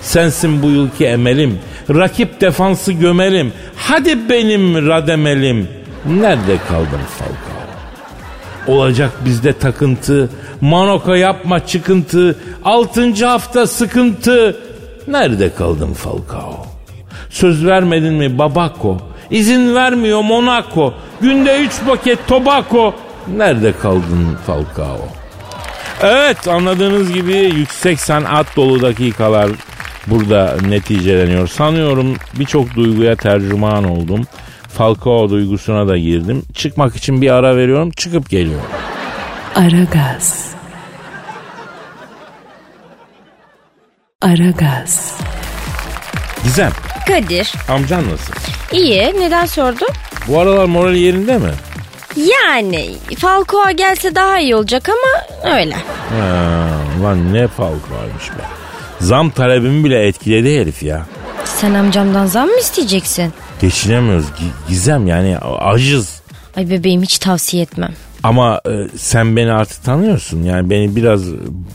[0.00, 1.58] Sensin bu yılki emelim.
[1.90, 3.52] Rakip defansı gömelim.
[3.76, 5.68] Hadi benim rademelim.
[6.06, 8.76] Nerede kaldın Falcao?
[8.76, 10.30] Olacak bizde takıntı.
[10.60, 12.36] Manoka yapma çıkıntı.
[12.64, 14.56] Altıncı hafta sıkıntı.
[15.08, 16.66] Nerede kaldın Falcao?
[17.30, 18.98] Söz vermedin mi Babako?
[19.30, 20.94] İzin vermiyor Monaco.
[21.20, 22.94] Günde üç paket tobacco.
[23.36, 25.08] Nerede kaldın Falcao?
[26.02, 29.50] Evet anladığınız gibi yüksek sanat dolu dakikalar
[30.06, 31.48] burada neticeleniyor.
[31.48, 34.26] Sanıyorum birçok duyguya tercüman oldum.
[34.68, 36.42] Falcao duygusuna da girdim.
[36.54, 37.90] Çıkmak için bir ara veriyorum.
[37.90, 38.66] Çıkıp geliyorum.
[39.54, 40.50] Aragaz.
[44.22, 45.20] Aragaz.
[46.44, 46.72] Gizem
[47.06, 47.52] Kadir.
[47.68, 48.32] amcan nasıl?
[48.72, 49.88] iyi neden sordun?
[50.28, 51.50] Bu aralar morali yerinde mi?
[52.16, 55.74] Yani Falco'a gelse daha iyi olacak ama öyle.
[55.74, 56.68] Ha,
[57.02, 58.42] lan ne Falcao'ymuş be.
[59.00, 61.06] Zam talebimi bile etkiledi herif ya.
[61.44, 63.32] Sen amcamdan zam mı isteyeceksin?
[63.60, 66.20] Geçinemiyoruz Gi- Gizem yani acız.
[66.56, 67.92] Ay bebeğim hiç tavsiye etmem.
[68.22, 70.42] Ama e, sen beni artık tanıyorsun.
[70.42, 71.22] Yani beni biraz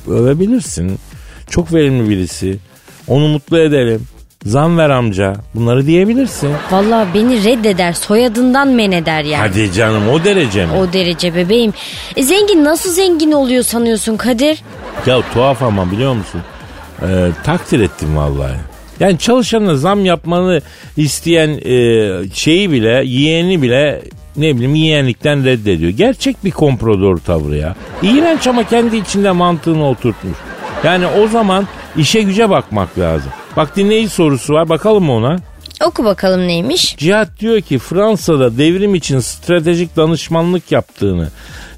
[0.09, 0.99] övebilirsin.
[1.49, 2.57] Çok verimli birisi.
[3.07, 4.07] Onu mutlu edelim.
[4.45, 5.33] Zam ver amca.
[5.55, 6.51] Bunları diyebilirsin.
[6.71, 9.47] Vallahi beni reddeder soyadından men eder yani.
[9.47, 10.71] Hadi canım o derece mi?
[10.73, 11.73] O derece bebeğim.
[12.15, 14.61] E, zengin nasıl zengin oluyor sanıyorsun Kadir?
[15.05, 16.41] Ya tuhaf ama biliyor musun?
[17.01, 18.57] Ee, takdir ettim vallahi.
[18.99, 20.61] Yani çalışanına zam yapmanı
[20.97, 24.01] isteyen e, şeyi bile, yeğeni bile
[24.37, 25.91] ne bileyim yeğenlikten reddediyor.
[25.91, 27.75] Gerçek bir komprador tavrı ya.
[28.03, 30.37] İğrenç ama kendi içinde mantığını oturtmuş.
[30.83, 33.31] Yani o zaman işe güce bakmak lazım.
[33.57, 35.39] Bak dinleyici sorusu var bakalım mı ona?
[35.85, 36.95] Oku bakalım neymiş?
[36.97, 41.29] Cihat diyor ki Fransa'da devrim için stratejik danışmanlık yaptığını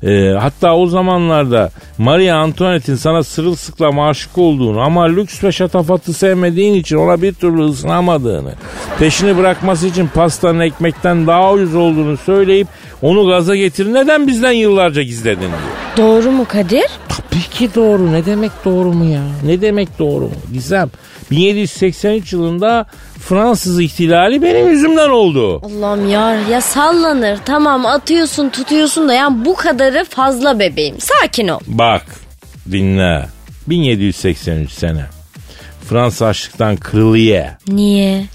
[0.04, 6.74] e, hatta o zamanlarda Marie Antoinette'in sana sırılsıklam aşık olduğunu ama lüks ve şatafatı sevmediğin
[6.74, 8.54] için ona bir türlü ısınamadığını
[9.00, 12.68] peşini bırakması için pastanın ekmekten daha ucuz olduğunu söyleyip
[13.04, 15.98] onu gaza getir neden bizden yıllarca gizledin diyor.
[15.98, 16.86] Doğru mu Kadir?
[17.10, 18.14] Tabii ki doğru.
[18.14, 19.22] Ne demek doğru mu ya?
[19.46, 20.32] Ne demek doğru mu?
[20.54, 20.90] Gizem
[21.32, 22.86] 1783 yılında
[23.20, 25.62] Fransız ihtilali benim yüzümden oldu.
[25.66, 27.40] Allah'ım ya ya sallanır.
[27.46, 30.96] Tamam atıyorsun tutuyorsun da yani bu kadarı fazla bebeğim.
[31.00, 31.60] Sakin ol.
[31.68, 32.06] Bak
[32.72, 33.26] dinle.
[33.68, 35.06] 1783 sene.
[35.90, 37.46] Fransa açlıktan kırılıyor.
[37.68, 38.26] Niye?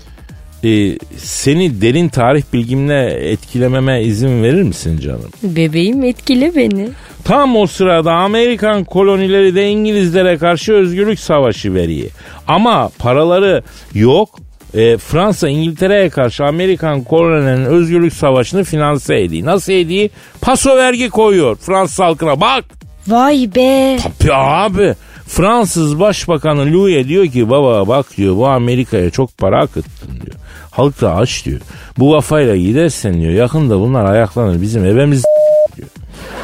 [0.64, 5.30] Ee, seni derin tarih bilgimle etkilememe izin verir misin canım?
[5.42, 6.88] Bebeğim etkile beni.
[7.24, 12.10] Tam o sırada Amerikan kolonileri de İngilizlere karşı özgürlük savaşı veriyor.
[12.46, 13.62] Ama paraları
[13.94, 14.38] yok.
[14.74, 19.46] E, Fransa İngiltere'ye karşı Amerikan kolonilerinin özgürlük savaşını finanse ediyor.
[19.46, 20.08] Nasıl ediyor?
[20.40, 22.40] Paso vergi koyuyor Fransız halkına.
[22.40, 22.64] Bak
[23.08, 23.98] Vay be.
[24.02, 24.94] Tabii abi.
[25.26, 30.36] Fransız Başbakanı Louis diyor ki baba bak diyor bu Amerika'ya çok para akıttın diyor.
[30.70, 31.60] Halk da aç diyor.
[31.98, 35.24] Bu kafayla gidersen diyor yakında bunlar ayaklanır bizim evimiz
[35.76, 35.88] diyor.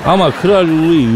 [0.07, 1.07] Ama Kral Louis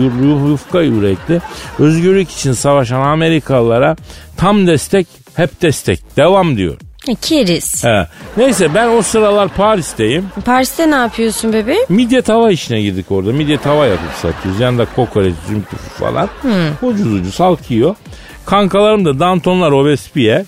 [0.50, 1.40] yufka yürekli
[1.78, 3.96] özgürlük için savaşan Amerikalılara
[4.36, 6.76] tam destek hep destek devam diyor.
[7.22, 7.84] Keriz.
[7.84, 8.06] He.
[8.36, 10.24] Neyse ben o sıralar Paris'teyim.
[10.44, 11.82] Paris'te ne yapıyorsun bebeğim?
[11.88, 13.32] Midye tava işine girdik orada.
[13.32, 14.60] Midye tava yapıp satıyoruz.
[14.60, 16.28] Yanında kokoreç, zümpüf falan.
[16.82, 17.94] Ucuz ucuz halk yiyor.
[18.46, 20.44] Kankalarım da Dantonlar Robespierre.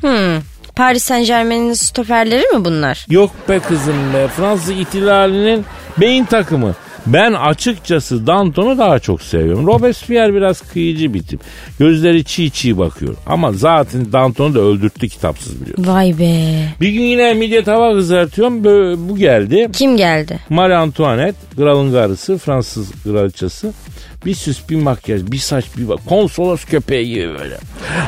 [0.00, 0.42] Hmm.
[0.76, 3.06] Paris Saint Germain'in stoperleri mi bunlar?
[3.10, 4.28] Yok be kızım be.
[4.28, 5.64] Fransız ihtilalinin
[5.96, 6.74] beyin takımı.
[7.06, 9.66] Ben açıkçası Danton'u daha çok seviyorum.
[9.66, 11.40] Robespierre biraz kıyıcı bir tip.
[11.78, 13.14] Gözleri çiğ çiğ bakıyor.
[13.26, 15.78] Ama zaten Danton'u da öldürttü kitapsız biliyor.
[15.78, 16.54] Vay be.
[16.80, 18.64] Bir gün yine midye tava kızartıyorum.
[19.08, 19.68] Bu geldi.
[19.72, 20.38] Kim geldi?
[20.48, 23.70] Marie Antoinette, kralın karısı, Fransız kraliçesi.
[24.26, 25.98] Bir süs, bir makyaj, bir saç, bir bak.
[26.08, 27.56] Konsolos köpeği gibi böyle.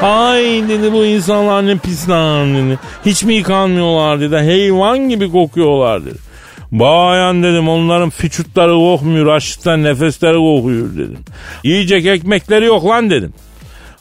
[0.03, 2.79] Ay dedi bu insanlar ne pis lan dedi.
[3.07, 4.37] Hiç mi yıkanmıyorlar dedi.
[4.37, 6.26] Hayvan gibi kokuyorlar dedi.
[6.73, 9.27] Bayan dedim onların füçutları kokmuyor.
[9.27, 11.19] Açlıktan nefesleri kokuyor dedim.
[11.65, 13.35] Yiyecek ekmekleri yok lan dedim.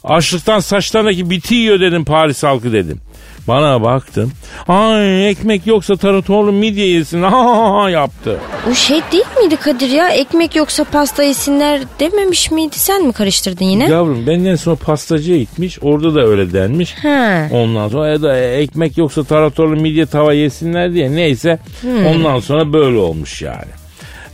[0.04, 3.00] Açlıktan saçlarındaki biti yiyor dedim Paris halkı dedim.
[3.48, 4.32] Bana baktım.
[4.68, 7.22] Ay ekmek yoksa taratorlu midye yesin.
[7.22, 8.38] Ha yaptı.
[8.70, 10.08] O şey değil miydi Kadir ya?
[10.08, 12.78] Ekmek yoksa pasta yesinler dememiş miydi?
[12.78, 13.88] Sen mi karıştırdın yine?
[13.90, 15.78] Yavrum benden sonra pastacıya gitmiş.
[15.82, 16.94] Orada da öyle denmiş.
[17.02, 17.48] Ha.
[17.52, 21.12] Ondan sonra ya da ekmek yoksa taratorlu midye tava yesinler diye.
[21.12, 21.58] Neyse
[22.06, 23.70] ondan sonra böyle olmuş yani.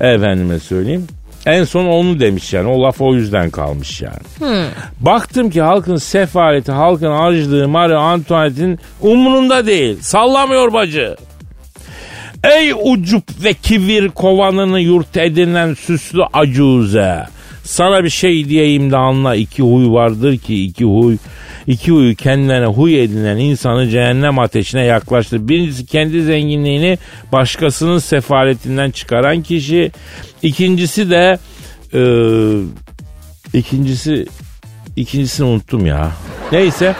[0.00, 1.06] Efendime söyleyeyim.
[1.46, 2.68] En son onu demiş yani.
[2.68, 4.64] O laf o yüzden kalmış yani.
[5.00, 9.96] Baktım ki halkın sefaleti, halkın açlığı Marie Antoinette'in umurunda değil.
[10.00, 11.16] Sallamıyor bacı.
[12.44, 17.24] Ey ucup ve kibir kovanını yurt edinen süslü acuze.
[17.64, 21.16] Sana bir şey diyeyim de anla iki huy vardır ki iki huy.
[21.66, 25.48] İki huyu kendilerine huy edinen insanı cehennem ateşine yaklaştır.
[25.48, 26.98] Birincisi kendi zenginliğini
[27.32, 29.92] başkasının sefaletinden çıkaran kişi.
[30.42, 31.38] İkincisi de
[31.94, 32.02] e,
[33.58, 34.26] ikincisi
[34.96, 36.10] ikincisini unuttum ya.
[36.52, 36.94] Neyse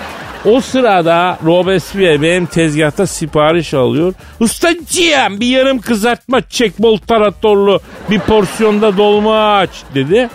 [0.45, 4.15] o sırada Robespierre benim tezgahta sipariş alıyor.
[4.41, 10.29] Ustacığım bir yarım kızartma çek bol taratorlu bir porsiyonda dolma aç dedi.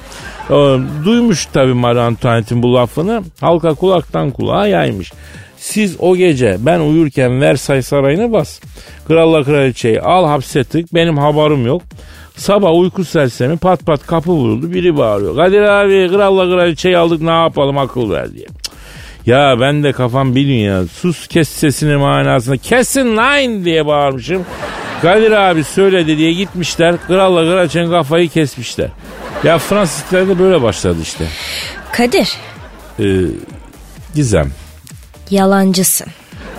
[0.50, 3.24] Ee, duymuş tabii Marie Antoinette'in bu lafını.
[3.40, 5.12] Halka kulaktan kulağa yaymış.
[5.58, 8.60] Siz o gece ben uyurken Versailles Sarayı'na bas.
[9.08, 11.82] Kralla kraliçeyi al hapse tık benim haberim yok.
[12.36, 15.36] Sabah uyku sersemi pat pat kapı vuruldu biri bağırıyor.
[15.36, 18.48] Kadir abi kralla kraliçeyi aldık ne yapalım akıl ver diye.
[19.26, 20.84] Ya ben de kafam bir dünya.
[20.88, 22.58] Sus kes sesini manasında.
[22.58, 24.46] Kesin line diye bağırmışım.
[25.02, 26.96] Kadir abi söyledi diye gitmişler.
[27.08, 28.90] Kralla kraliçenin kafayı kesmişler.
[29.44, 31.28] Ya Fransızlar da böyle başladı işte.
[31.92, 32.30] Kadir
[33.00, 33.04] Ee,
[34.16, 34.52] Gizem.
[35.30, 36.08] yalancısın.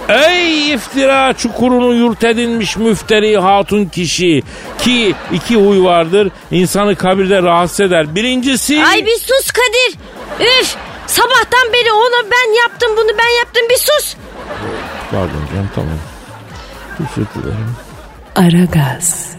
[0.09, 4.43] Ey iftira çukurunu yurt edinmiş müfteri hatun kişi
[4.79, 8.15] ki iki huy vardır insanı kabirde rahatsız eder.
[8.15, 8.85] Birincisi...
[8.85, 9.99] Ay bir sus Kadir.
[10.61, 14.15] Üf sabahtan beri onu ben yaptım bunu ben yaptım bir sus.
[15.11, 15.99] Pardon canım tamam.
[17.01, 17.77] Özür dilerim.
[18.39, 19.37] Aragaz.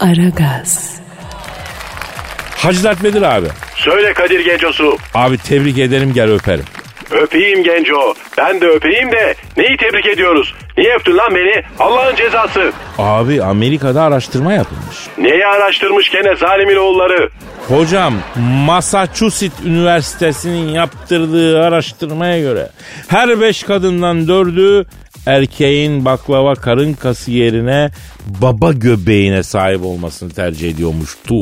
[0.00, 1.00] Aragaz.
[2.56, 3.46] Hacı Dert Vedir abi.
[3.76, 4.96] Söyle Kadir Gencosu.
[5.14, 6.64] Abi tebrik ederim gel öperim.
[7.10, 8.14] Öpeyim Genco.
[8.38, 10.54] Ben de öpeyim de neyi tebrik ediyoruz?
[10.78, 11.62] Niye öptün lan beni?
[11.78, 12.72] Allah'ın cezası.
[12.98, 14.96] Abi Amerika'da araştırma yapılmış.
[15.18, 17.28] Neyi araştırmış gene zalimin oğulları?
[17.68, 18.14] Hocam
[18.66, 22.68] Massachusetts Üniversitesi'nin yaptırdığı araştırmaya göre
[23.08, 24.86] her beş kadından dördü
[25.26, 27.90] erkeğin baklava karın kası yerine
[28.26, 31.34] baba göbeğine sahip olmasını tercih ediyormuştu.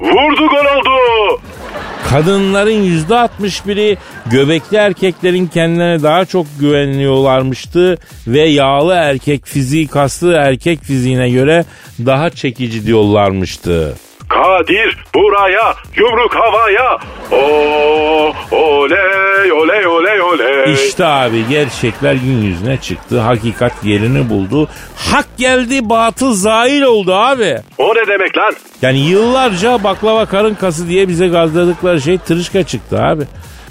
[0.00, 1.40] Vurdu gol oldu.
[2.10, 10.82] Kadınların yüzde 61'i göbekli erkeklerin kendilerine daha çok güveniyorlarmıştı ve yağlı erkek fiziği kaslı erkek
[10.82, 11.64] fiziğine göre
[12.06, 13.94] daha çekici diyorlarmıştı.
[14.28, 16.98] Kadir buraya yumruk havaya.
[17.32, 17.36] O
[18.56, 20.72] oley oley oley oley.
[20.74, 23.20] İşte abi gerçekler gün yüzüne çıktı.
[23.20, 24.68] Hakikat yerini buldu.
[24.96, 27.56] Hak geldi batıl zail oldu abi.
[27.78, 28.52] O ne demek lan?
[28.82, 33.22] Yani yıllarca baklava karın kası diye bize gazladıkları şey tırışka çıktı abi.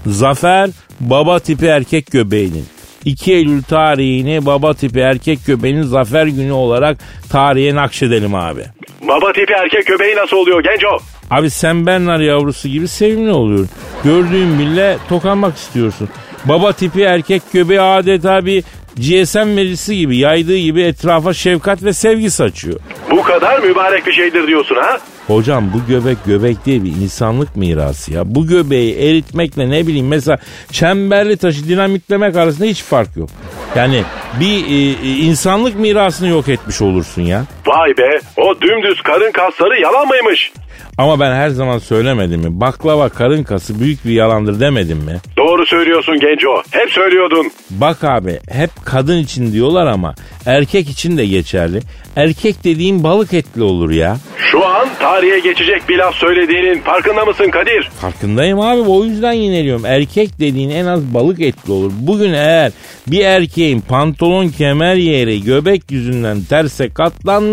[0.05, 2.65] Zafer baba tipi erkek göbeğinin.
[3.07, 6.97] 2 Eylül tarihini baba tipi erkek göbeğinin zafer günü olarak
[7.31, 8.61] tarihe nakşedelim abi.
[9.01, 10.99] Baba tipi erkek göbeği nasıl oluyor Genco?
[11.31, 13.67] Abi sen Bernard yavrusu gibi sevimli oluyor.
[14.03, 16.09] Gördüğün bile tokanmak istiyorsun.
[16.45, 18.63] Baba tipi erkek göbeği adeta bir
[18.97, 22.79] GSM verisi gibi yaydığı gibi etrafa şefkat ve sevgi saçıyor.
[23.11, 24.99] Bu kadar mübarek bir şeydir diyorsun ha?
[25.27, 28.35] Hocam bu göbek göbek değil bir insanlık mirası ya.
[28.35, 30.37] Bu göbeği eritmekle ne bileyim mesela
[30.71, 33.29] çemberli taşı dinamitlemek arasında hiç fark yok.
[33.75, 34.03] Yani
[34.39, 37.45] bir e, e, insanlık mirasını yok etmiş olursun ya.
[37.67, 40.51] Vay be o dümdüz karın kasları yalan mıymış?
[40.97, 42.59] Ama ben her zaman söylemedim mi?
[42.61, 45.17] Baklava karın kası büyük bir yalandır demedim mi?
[45.37, 46.61] Doğru söylüyorsun Genco.
[46.71, 47.51] Hep söylüyordun.
[47.69, 51.79] Bak abi hep kadın için diyorlar ama erkek için de geçerli.
[52.15, 54.17] Erkek dediğin balık etli olur ya.
[54.51, 57.89] Şu an tarihe geçecek bir laf söylediğinin farkında mısın Kadir?
[58.01, 59.85] Farkındayım abi o yüzden yineliyorum.
[59.85, 61.91] Erkek dediğin en az balık etli olur.
[61.99, 62.71] Bugün eğer
[63.07, 66.89] bir erkeğin pantolon kemer yeri göbek yüzünden terse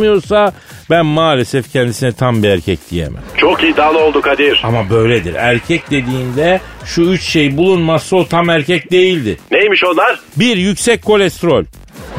[0.05, 0.53] katlanmıyorsa
[0.91, 3.23] ben maalesef kendisine tam bir erkek diyemem.
[3.37, 4.61] Çok iddialı oldu Kadir.
[4.65, 5.35] Ama böyledir.
[5.35, 9.39] Erkek dediğinde şu üç şey bulunmazsa o tam erkek değildi.
[9.51, 10.21] Neymiş onlar?
[10.37, 11.65] Bir yüksek kolesterol,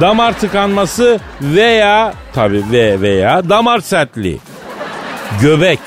[0.02, 4.40] damar tıkanması veya tabi ve veya damar sertliği.
[5.42, 5.80] Göbek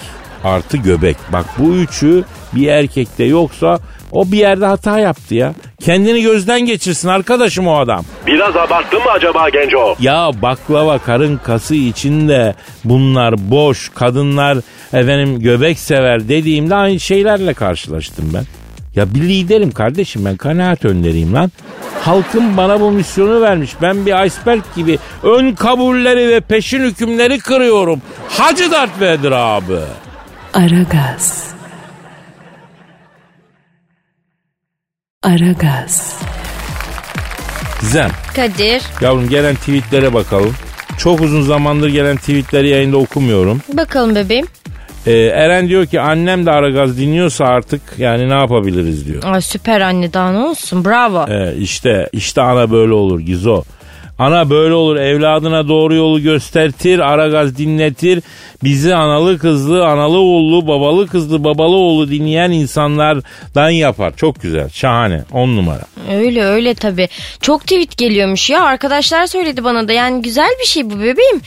[0.45, 1.17] artı göbek.
[1.33, 2.25] Bak bu üçü
[2.55, 3.79] bir erkekte yoksa
[4.13, 5.54] o bir yerde hata yaptı ya.
[5.81, 8.04] Kendini gözden geçirsin arkadaşım o adam.
[8.27, 9.96] Biraz abarttın mı acaba Genco?
[10.00, 12.54] Ya baklava karın kası içinde
[12.85, 14.59] bunlar boş kadınlar
[14.92, 18.44] efendim göbek sever dediğimde aynı şeylerle karşılaştım ben.
[18.94, 21.50] Ya bir liderim kardeşim ben kanaat önderiyim lan.
[22.02, 23.71] Halkım bana bu misyonu vermiş.
[23.83, 28.02] Ben bir iceberg gibi ön kabulleri ve peşin hükümleri kırıyorum.
[28.29, 29.79] Hacı Dert Vedir abi.
[30.54, 31.48] Aragaz.
[35.29, 36.22] Aragaz.
[37.81, 40.54] Gizem Kadir yavrum gelen tweetlere bakalım.
[40.98, 43.60] Çok uzun zamandır gelen tweetleri yayında okumuyorum.
[43.72, 44.46] Bakalım bebeğim.
[45.06, 49.22] Ee, Eren diyor ki annem de Aragaz dinliyorsa artık yani ne yapabiliriz diyor.
[49.26, 51.26] Ay süper anne daha ne olsun bravo.
[51.33, 53.62] Ee, işte işte ana böyle olur Gizo.
[54.19, 58.23] Ana böyle olur evladına doğru yolu göstertir, Aragaz dinletir.
[58.64, 64.12] Bizi analı kızlı, analı oğullu, babalı kızlı, babalı oğlu dinleyen insanlardan yapar.
[64.16, 65.83] Çok güzel, şahane, on numara.
[66.12, 67.08] Öyle öyle tabi.
[67.40, 68.62] Çok tweet geliyormuş ya.
[68.64, 69.92] Arkadaşlar söyledi bana da.
[69.92, 71.40] Yani güzel bir şey bu bebeğim.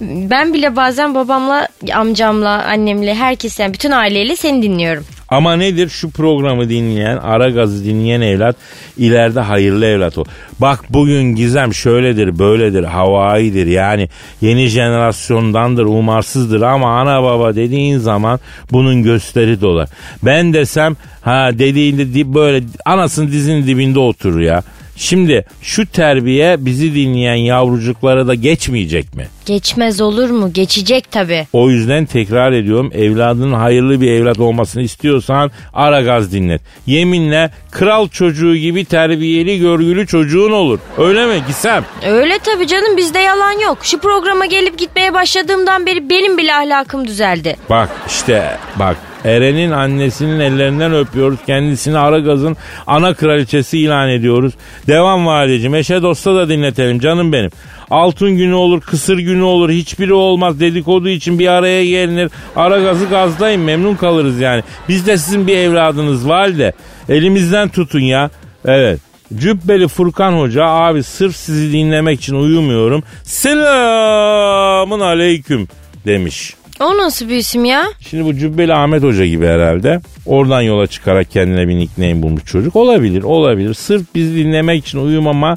[0.00, 5.06] Ben bile bazen babamla, amcamla, annemle, herkes yani bütün aileyle seni dinliyorum.
[5.28, 8.56] Ama nedir şu programı dinleyen, ara gazı dinleyen evlat
[8.98, 10.24] ileride hayırlı evlat o.
[10.60, 14.08] Bak bugün Gizem şöyledir, böyledir, havaidir yani
[14.40, 18.40] yeni jenerasyondandır, umarsızdır ama ana baba dediğin zaman
[18.72, 19.88] bunun gösteri dolar.
[20.22, 24.62] Ben desem ha dediğinde di- böyle anasının dizinin dibinde oturur ya.
[24.96, 29.26] Şimdi şu terbiye bizi dinleyen yavrucuklara da geçmeyecek mi?
[29.46, 30.52] Geçmez olur mu?
[30.52, 31.46] Geçecek tabi.
[31.52, 36.60] O yüzden tekrar ediyorum evladının hayırlı bir evlat olmasını istiyorsan ara gaz dinlet.
[36.86, 40.78] Yeminle kral çocuğu gibi terbiyeli görgülü çocuğun olur.
[40.98, 41.84] Öyle mi Gisem?
[42.06, 43.78] Öyle tabi canım bizde yalan yok.
[43.82, 47.56] Şu programa gelip gitmeye başladığımdan beri benim bile ahlakım düzeldi.
[47.70, 51.38] Bak işte bak Eren'in annesinin ellerinden öpüyoruz.
[51.46, 52.56] Kendisini Aragaz'ın
[52.86, 54.52] ana kraliçesi ilan ediyoruz.
[54.86, 55.74] Devam valideciğim.
[55.74, 57.50] Eşe dosta da dinletelim canım benim.
[57.90, 59.70] Altın günü olur, kısır günü olur.
[59.70, 60.60] Hiçbiri olmaz.
[60.60, 62.30] Dedikodu için bir araya gelinir.
[62.56, 64.62] Aragaz'ı gazdayın memnun kalırız yani.
[64.88, 66.72] Biz de sizin bir evladınız valide.
[67.08, 68.30] Elimizden tutun ya.
[68.64, 69.00] Evet.
[69.38, 73.02] Cübbeli Furkan Hoca abi sırf sizi dinlemek için uyumuyorum.
[73.22, 75.68] Selamun aleyküm
[76.06, 76.54] demiş.
[76.80, 77.84] O nasıl bir isim ya?
[78.00, 80.00] Şimdi bu Cübbeli Ahmet Hoca gibi herhalde.
[80.26, 82.76] Oradan yola çıkarak kendine bir nickname bulmuş çocuk.
[82.76, 83.74] Olabilir, olabilir.
[83.74, 85.56] Sırf bizi dinlemek için uyumama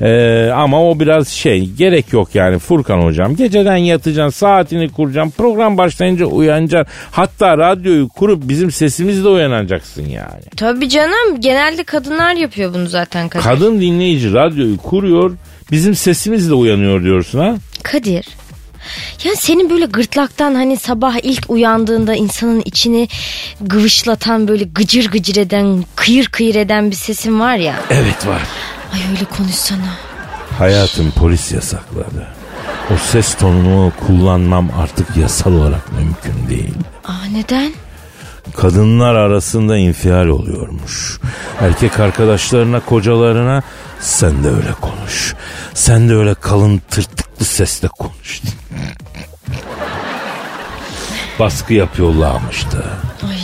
[0.00, 3.36] ee, ama o biraz şey gerek yok yani Furkan hocam.
[3.36, 5.30] Geceden yatacaksın, saatini kuracaksın.
[5.30, 6.94] Program başlayınca uyanacaksın.
[7.10, 10.42] Hatta radyoyu kurup bizim sesimizle uyanacaksın yani.
[10.56, 13.44] Tabi canım genelde kadınlar yapıyor bunu zaten Kadir.
[13.44, 15.32] Kadın dinleyici radyoyu kuruyor,
[15.70, 17.54] bizim sesimizle uyanıyor diyorsun ha?
[17.82, 18.28] Kadir.
[19.24, 23.08] Ya senin böyle gırtlaktan hani sabah ilk uyandığında insanın içini
[23.60, 27.74] gıvışlatan böyle gıcır gıcır eden, kıyır kıyır eden bir sesin var ya.
[27.90, 28.42] Evet var.
[28.92, 29.94] Ay öyle konuşsana.
[30.58, 32.26] Hayatım polis yasakladı.
[32.94, 36.74] O ses tonunu kullanmam artık yasal olarak mümkün değil.
[37.04, 37.72] Aa neden?
[38.56, 41.18] Kadınlar arasında infial oluyormuş.
[41.60, 43.62] Erkek arkadaşlarına, kocalarına
[44.00, 45.34] sen de öyle konuş.
[45.74, 48.40] Sen de öyle kalın tırtıklı sesle konuş.
[51.38, 52.84] Baskı yapıyorlarmıştı.
[53.30, 53.38] Ay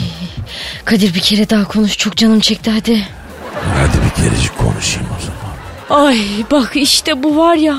[0.84, 3.08] Kadir bir kere daha konuş çok canım çekti hadi.
[3.78, 5.44] Hadi bir kerecik konuşayım o zaman.
[6.06, 6.18] Ay
[6.50, 7.76] bak işte bu var ya.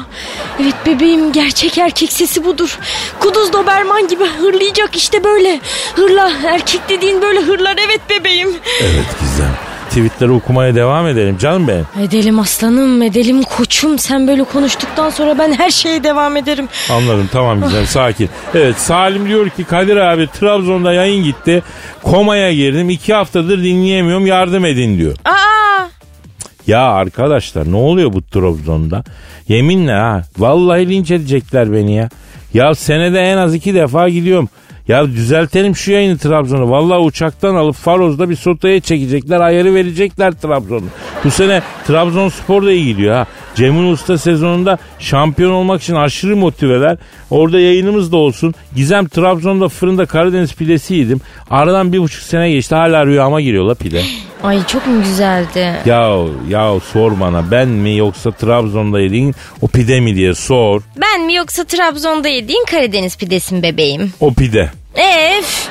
[0.61, 2.80] Evet bebeğim gerçek erkek sesi budur.
[3.19, 5.59] Kuduz Doberman gibi hırlayacak işte böyle.
[5.95, 8.49] Hırla erkek dediğin böyle hırlar evet bebeğim.
[8.82, 9.54] Evet Gizem.
[9.95, 11.85] Tweetleri okumaya devam edelim canım benim.
[12.01, 13.99] Edelim aslanım edelim koçum.
[13.99, 16.67] Sen böyle konuştuktan sonra ben her şeye devam ederim.
[16.91, 18.29] Anladım tamam güzel sakin.
[18.55, 21.63] Evet Salim diyor ki Kadir abi Trabzon'da yayın gitti.
[22.03, 25.15] Komaya girdim iki haftadır dinleyemiyorum yardım edin diyor.
[25.25, 25.87] Aa
[26.67, 29.03] Ya arkadaşlar ne oluyor bu Trabzon'da?
[29.47, 32.09] Yeminle ha vallahi linç edecekler beni ya.
[32.53, 34.49] Ya senede en az iki defa gidiyorum.
[34.88, 36.69] Ya düzeltelim şu yayını Trabzon'u.
[36.69, 39.39] Vallahi uçaktan alıp Faroz'da bir sotaya çekecekler.
[39.39, 40.86] Ayarı verecekler Trabzon'u.
[41.23, 43.25] Bu sene Trabzonspor da iyi gidiyor ha.
[43.55, 46.97] Cemil Usta sezonunda şampiyon olmak için aşırı motiveler.
[47.29, 48.53] Orada yayınımız da olsun.
[48.75, 51.21] Gizem Trabzon'da fırında Karadeniz pidesi yedim.
[51.49, 52.75] Aradan bir buçuk sene geçti.
[52.75, 54.01] Hala rüyama giriyor la pide.
[54.45, 55.73] Ay çok mu güzeldi?
[55.85, 56.17] Ya
[56.49, 60.81] ya sor bana ben mi yoksa Trabzon'da yediğin o pide mi diye sor.
[61.01, 64.13] Ben mi yoksa Trabzon'da yediğin Karadeniz pidesin bebeğim?
[64.19, 64.69] O pide.
[64.95, 65.69] Ef.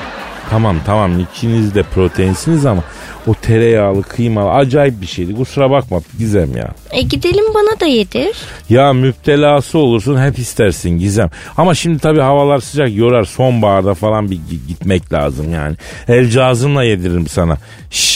[0.49, 2.83] Tamam tamam ikiniz de proteinsiniz ama
[3.27, 5.35] o tereyağlı kıymalı acayip bir şeydi.
[5.35, 6.69] Kusura bakma Gizem ya.
[6.91, 8.35] E gidelim bana da yedir.
[8.69, 11.29] Ya müptelası olursun hep istersin Gizem.
[11.57, 15.75] Ama şimdi tabii havalar sıcak yorar sonbaharda falan bir gi- gitmek lazım yani.
[16.07, 17.57] El cazımla yediririm sana.
[17.91, 18.14] Şş,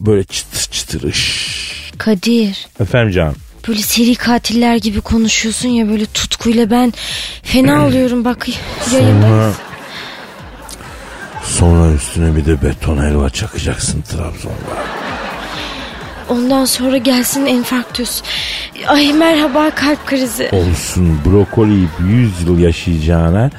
[0.00, 1.12] böyle çıtır çıtır.
[1.12, 1.92] Şş.
[1.98, 2.66] Kadir.
[2.80, 3.34] Efendim canım.
[3.68, 6.92] Böyle seri katiller gibi konuşuyorsun ya böyle tutkuyla ben
[7.42, 8.46] fena oluyorum bak
[8.90, 9.54] Sonra, yayındayız.
[11.44, 14.84] sonra üstüne bir de beton helva çakacaksın Trabzon'da.
[16.28, 18.22] Ondan sonra gelsin enfarktüs.
[18.86, 20.48] Ay merhaba kalp krizi.
[20.52, 23.50] Olsun brokoliyi 100 yıl yaşayacağına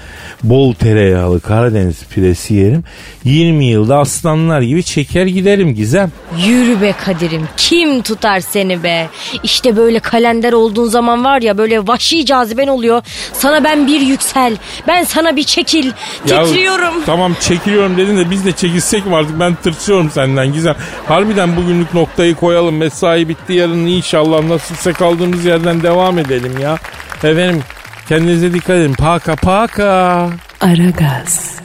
[0.44, 2.84] bol tereyağlı Karadeniz pidesi yerim.
[3.24, 6.12] 20 yılda aslanlar gibi çeker giderim Gizem.
[6.48, 9.08] Yürü be Kadir'im kim tutar seni be?
[9.44, 13.02] İşte böyle kalender olduğun zaman var ya böyle vahşi caziben oluyor.
[13.34, 14.58] Sana ben bir yüksel.
[14.88, 15.92] Ben sana bir çekil.
[16.28, 16.94] Ya, Titriyorum.
[17.06, 20.76] tamam çekiliyorum dedin de biz de çekilsek mi artık ben tırsıyorum senden Gizem.
[21.08, 22.59] Harbiden bugünlük noktayı koyalım.
[22.62, 26.78] Mesai bitti yarın inşallah nasılsa kaldığımız yerden devam edelim ya.
[27.24, 27.64] Efendim
[28.10, 28.94] kendinize dikkat edin.
[28.94, 30.30] Paka paka.
[30.62, 31.60] Aragaz.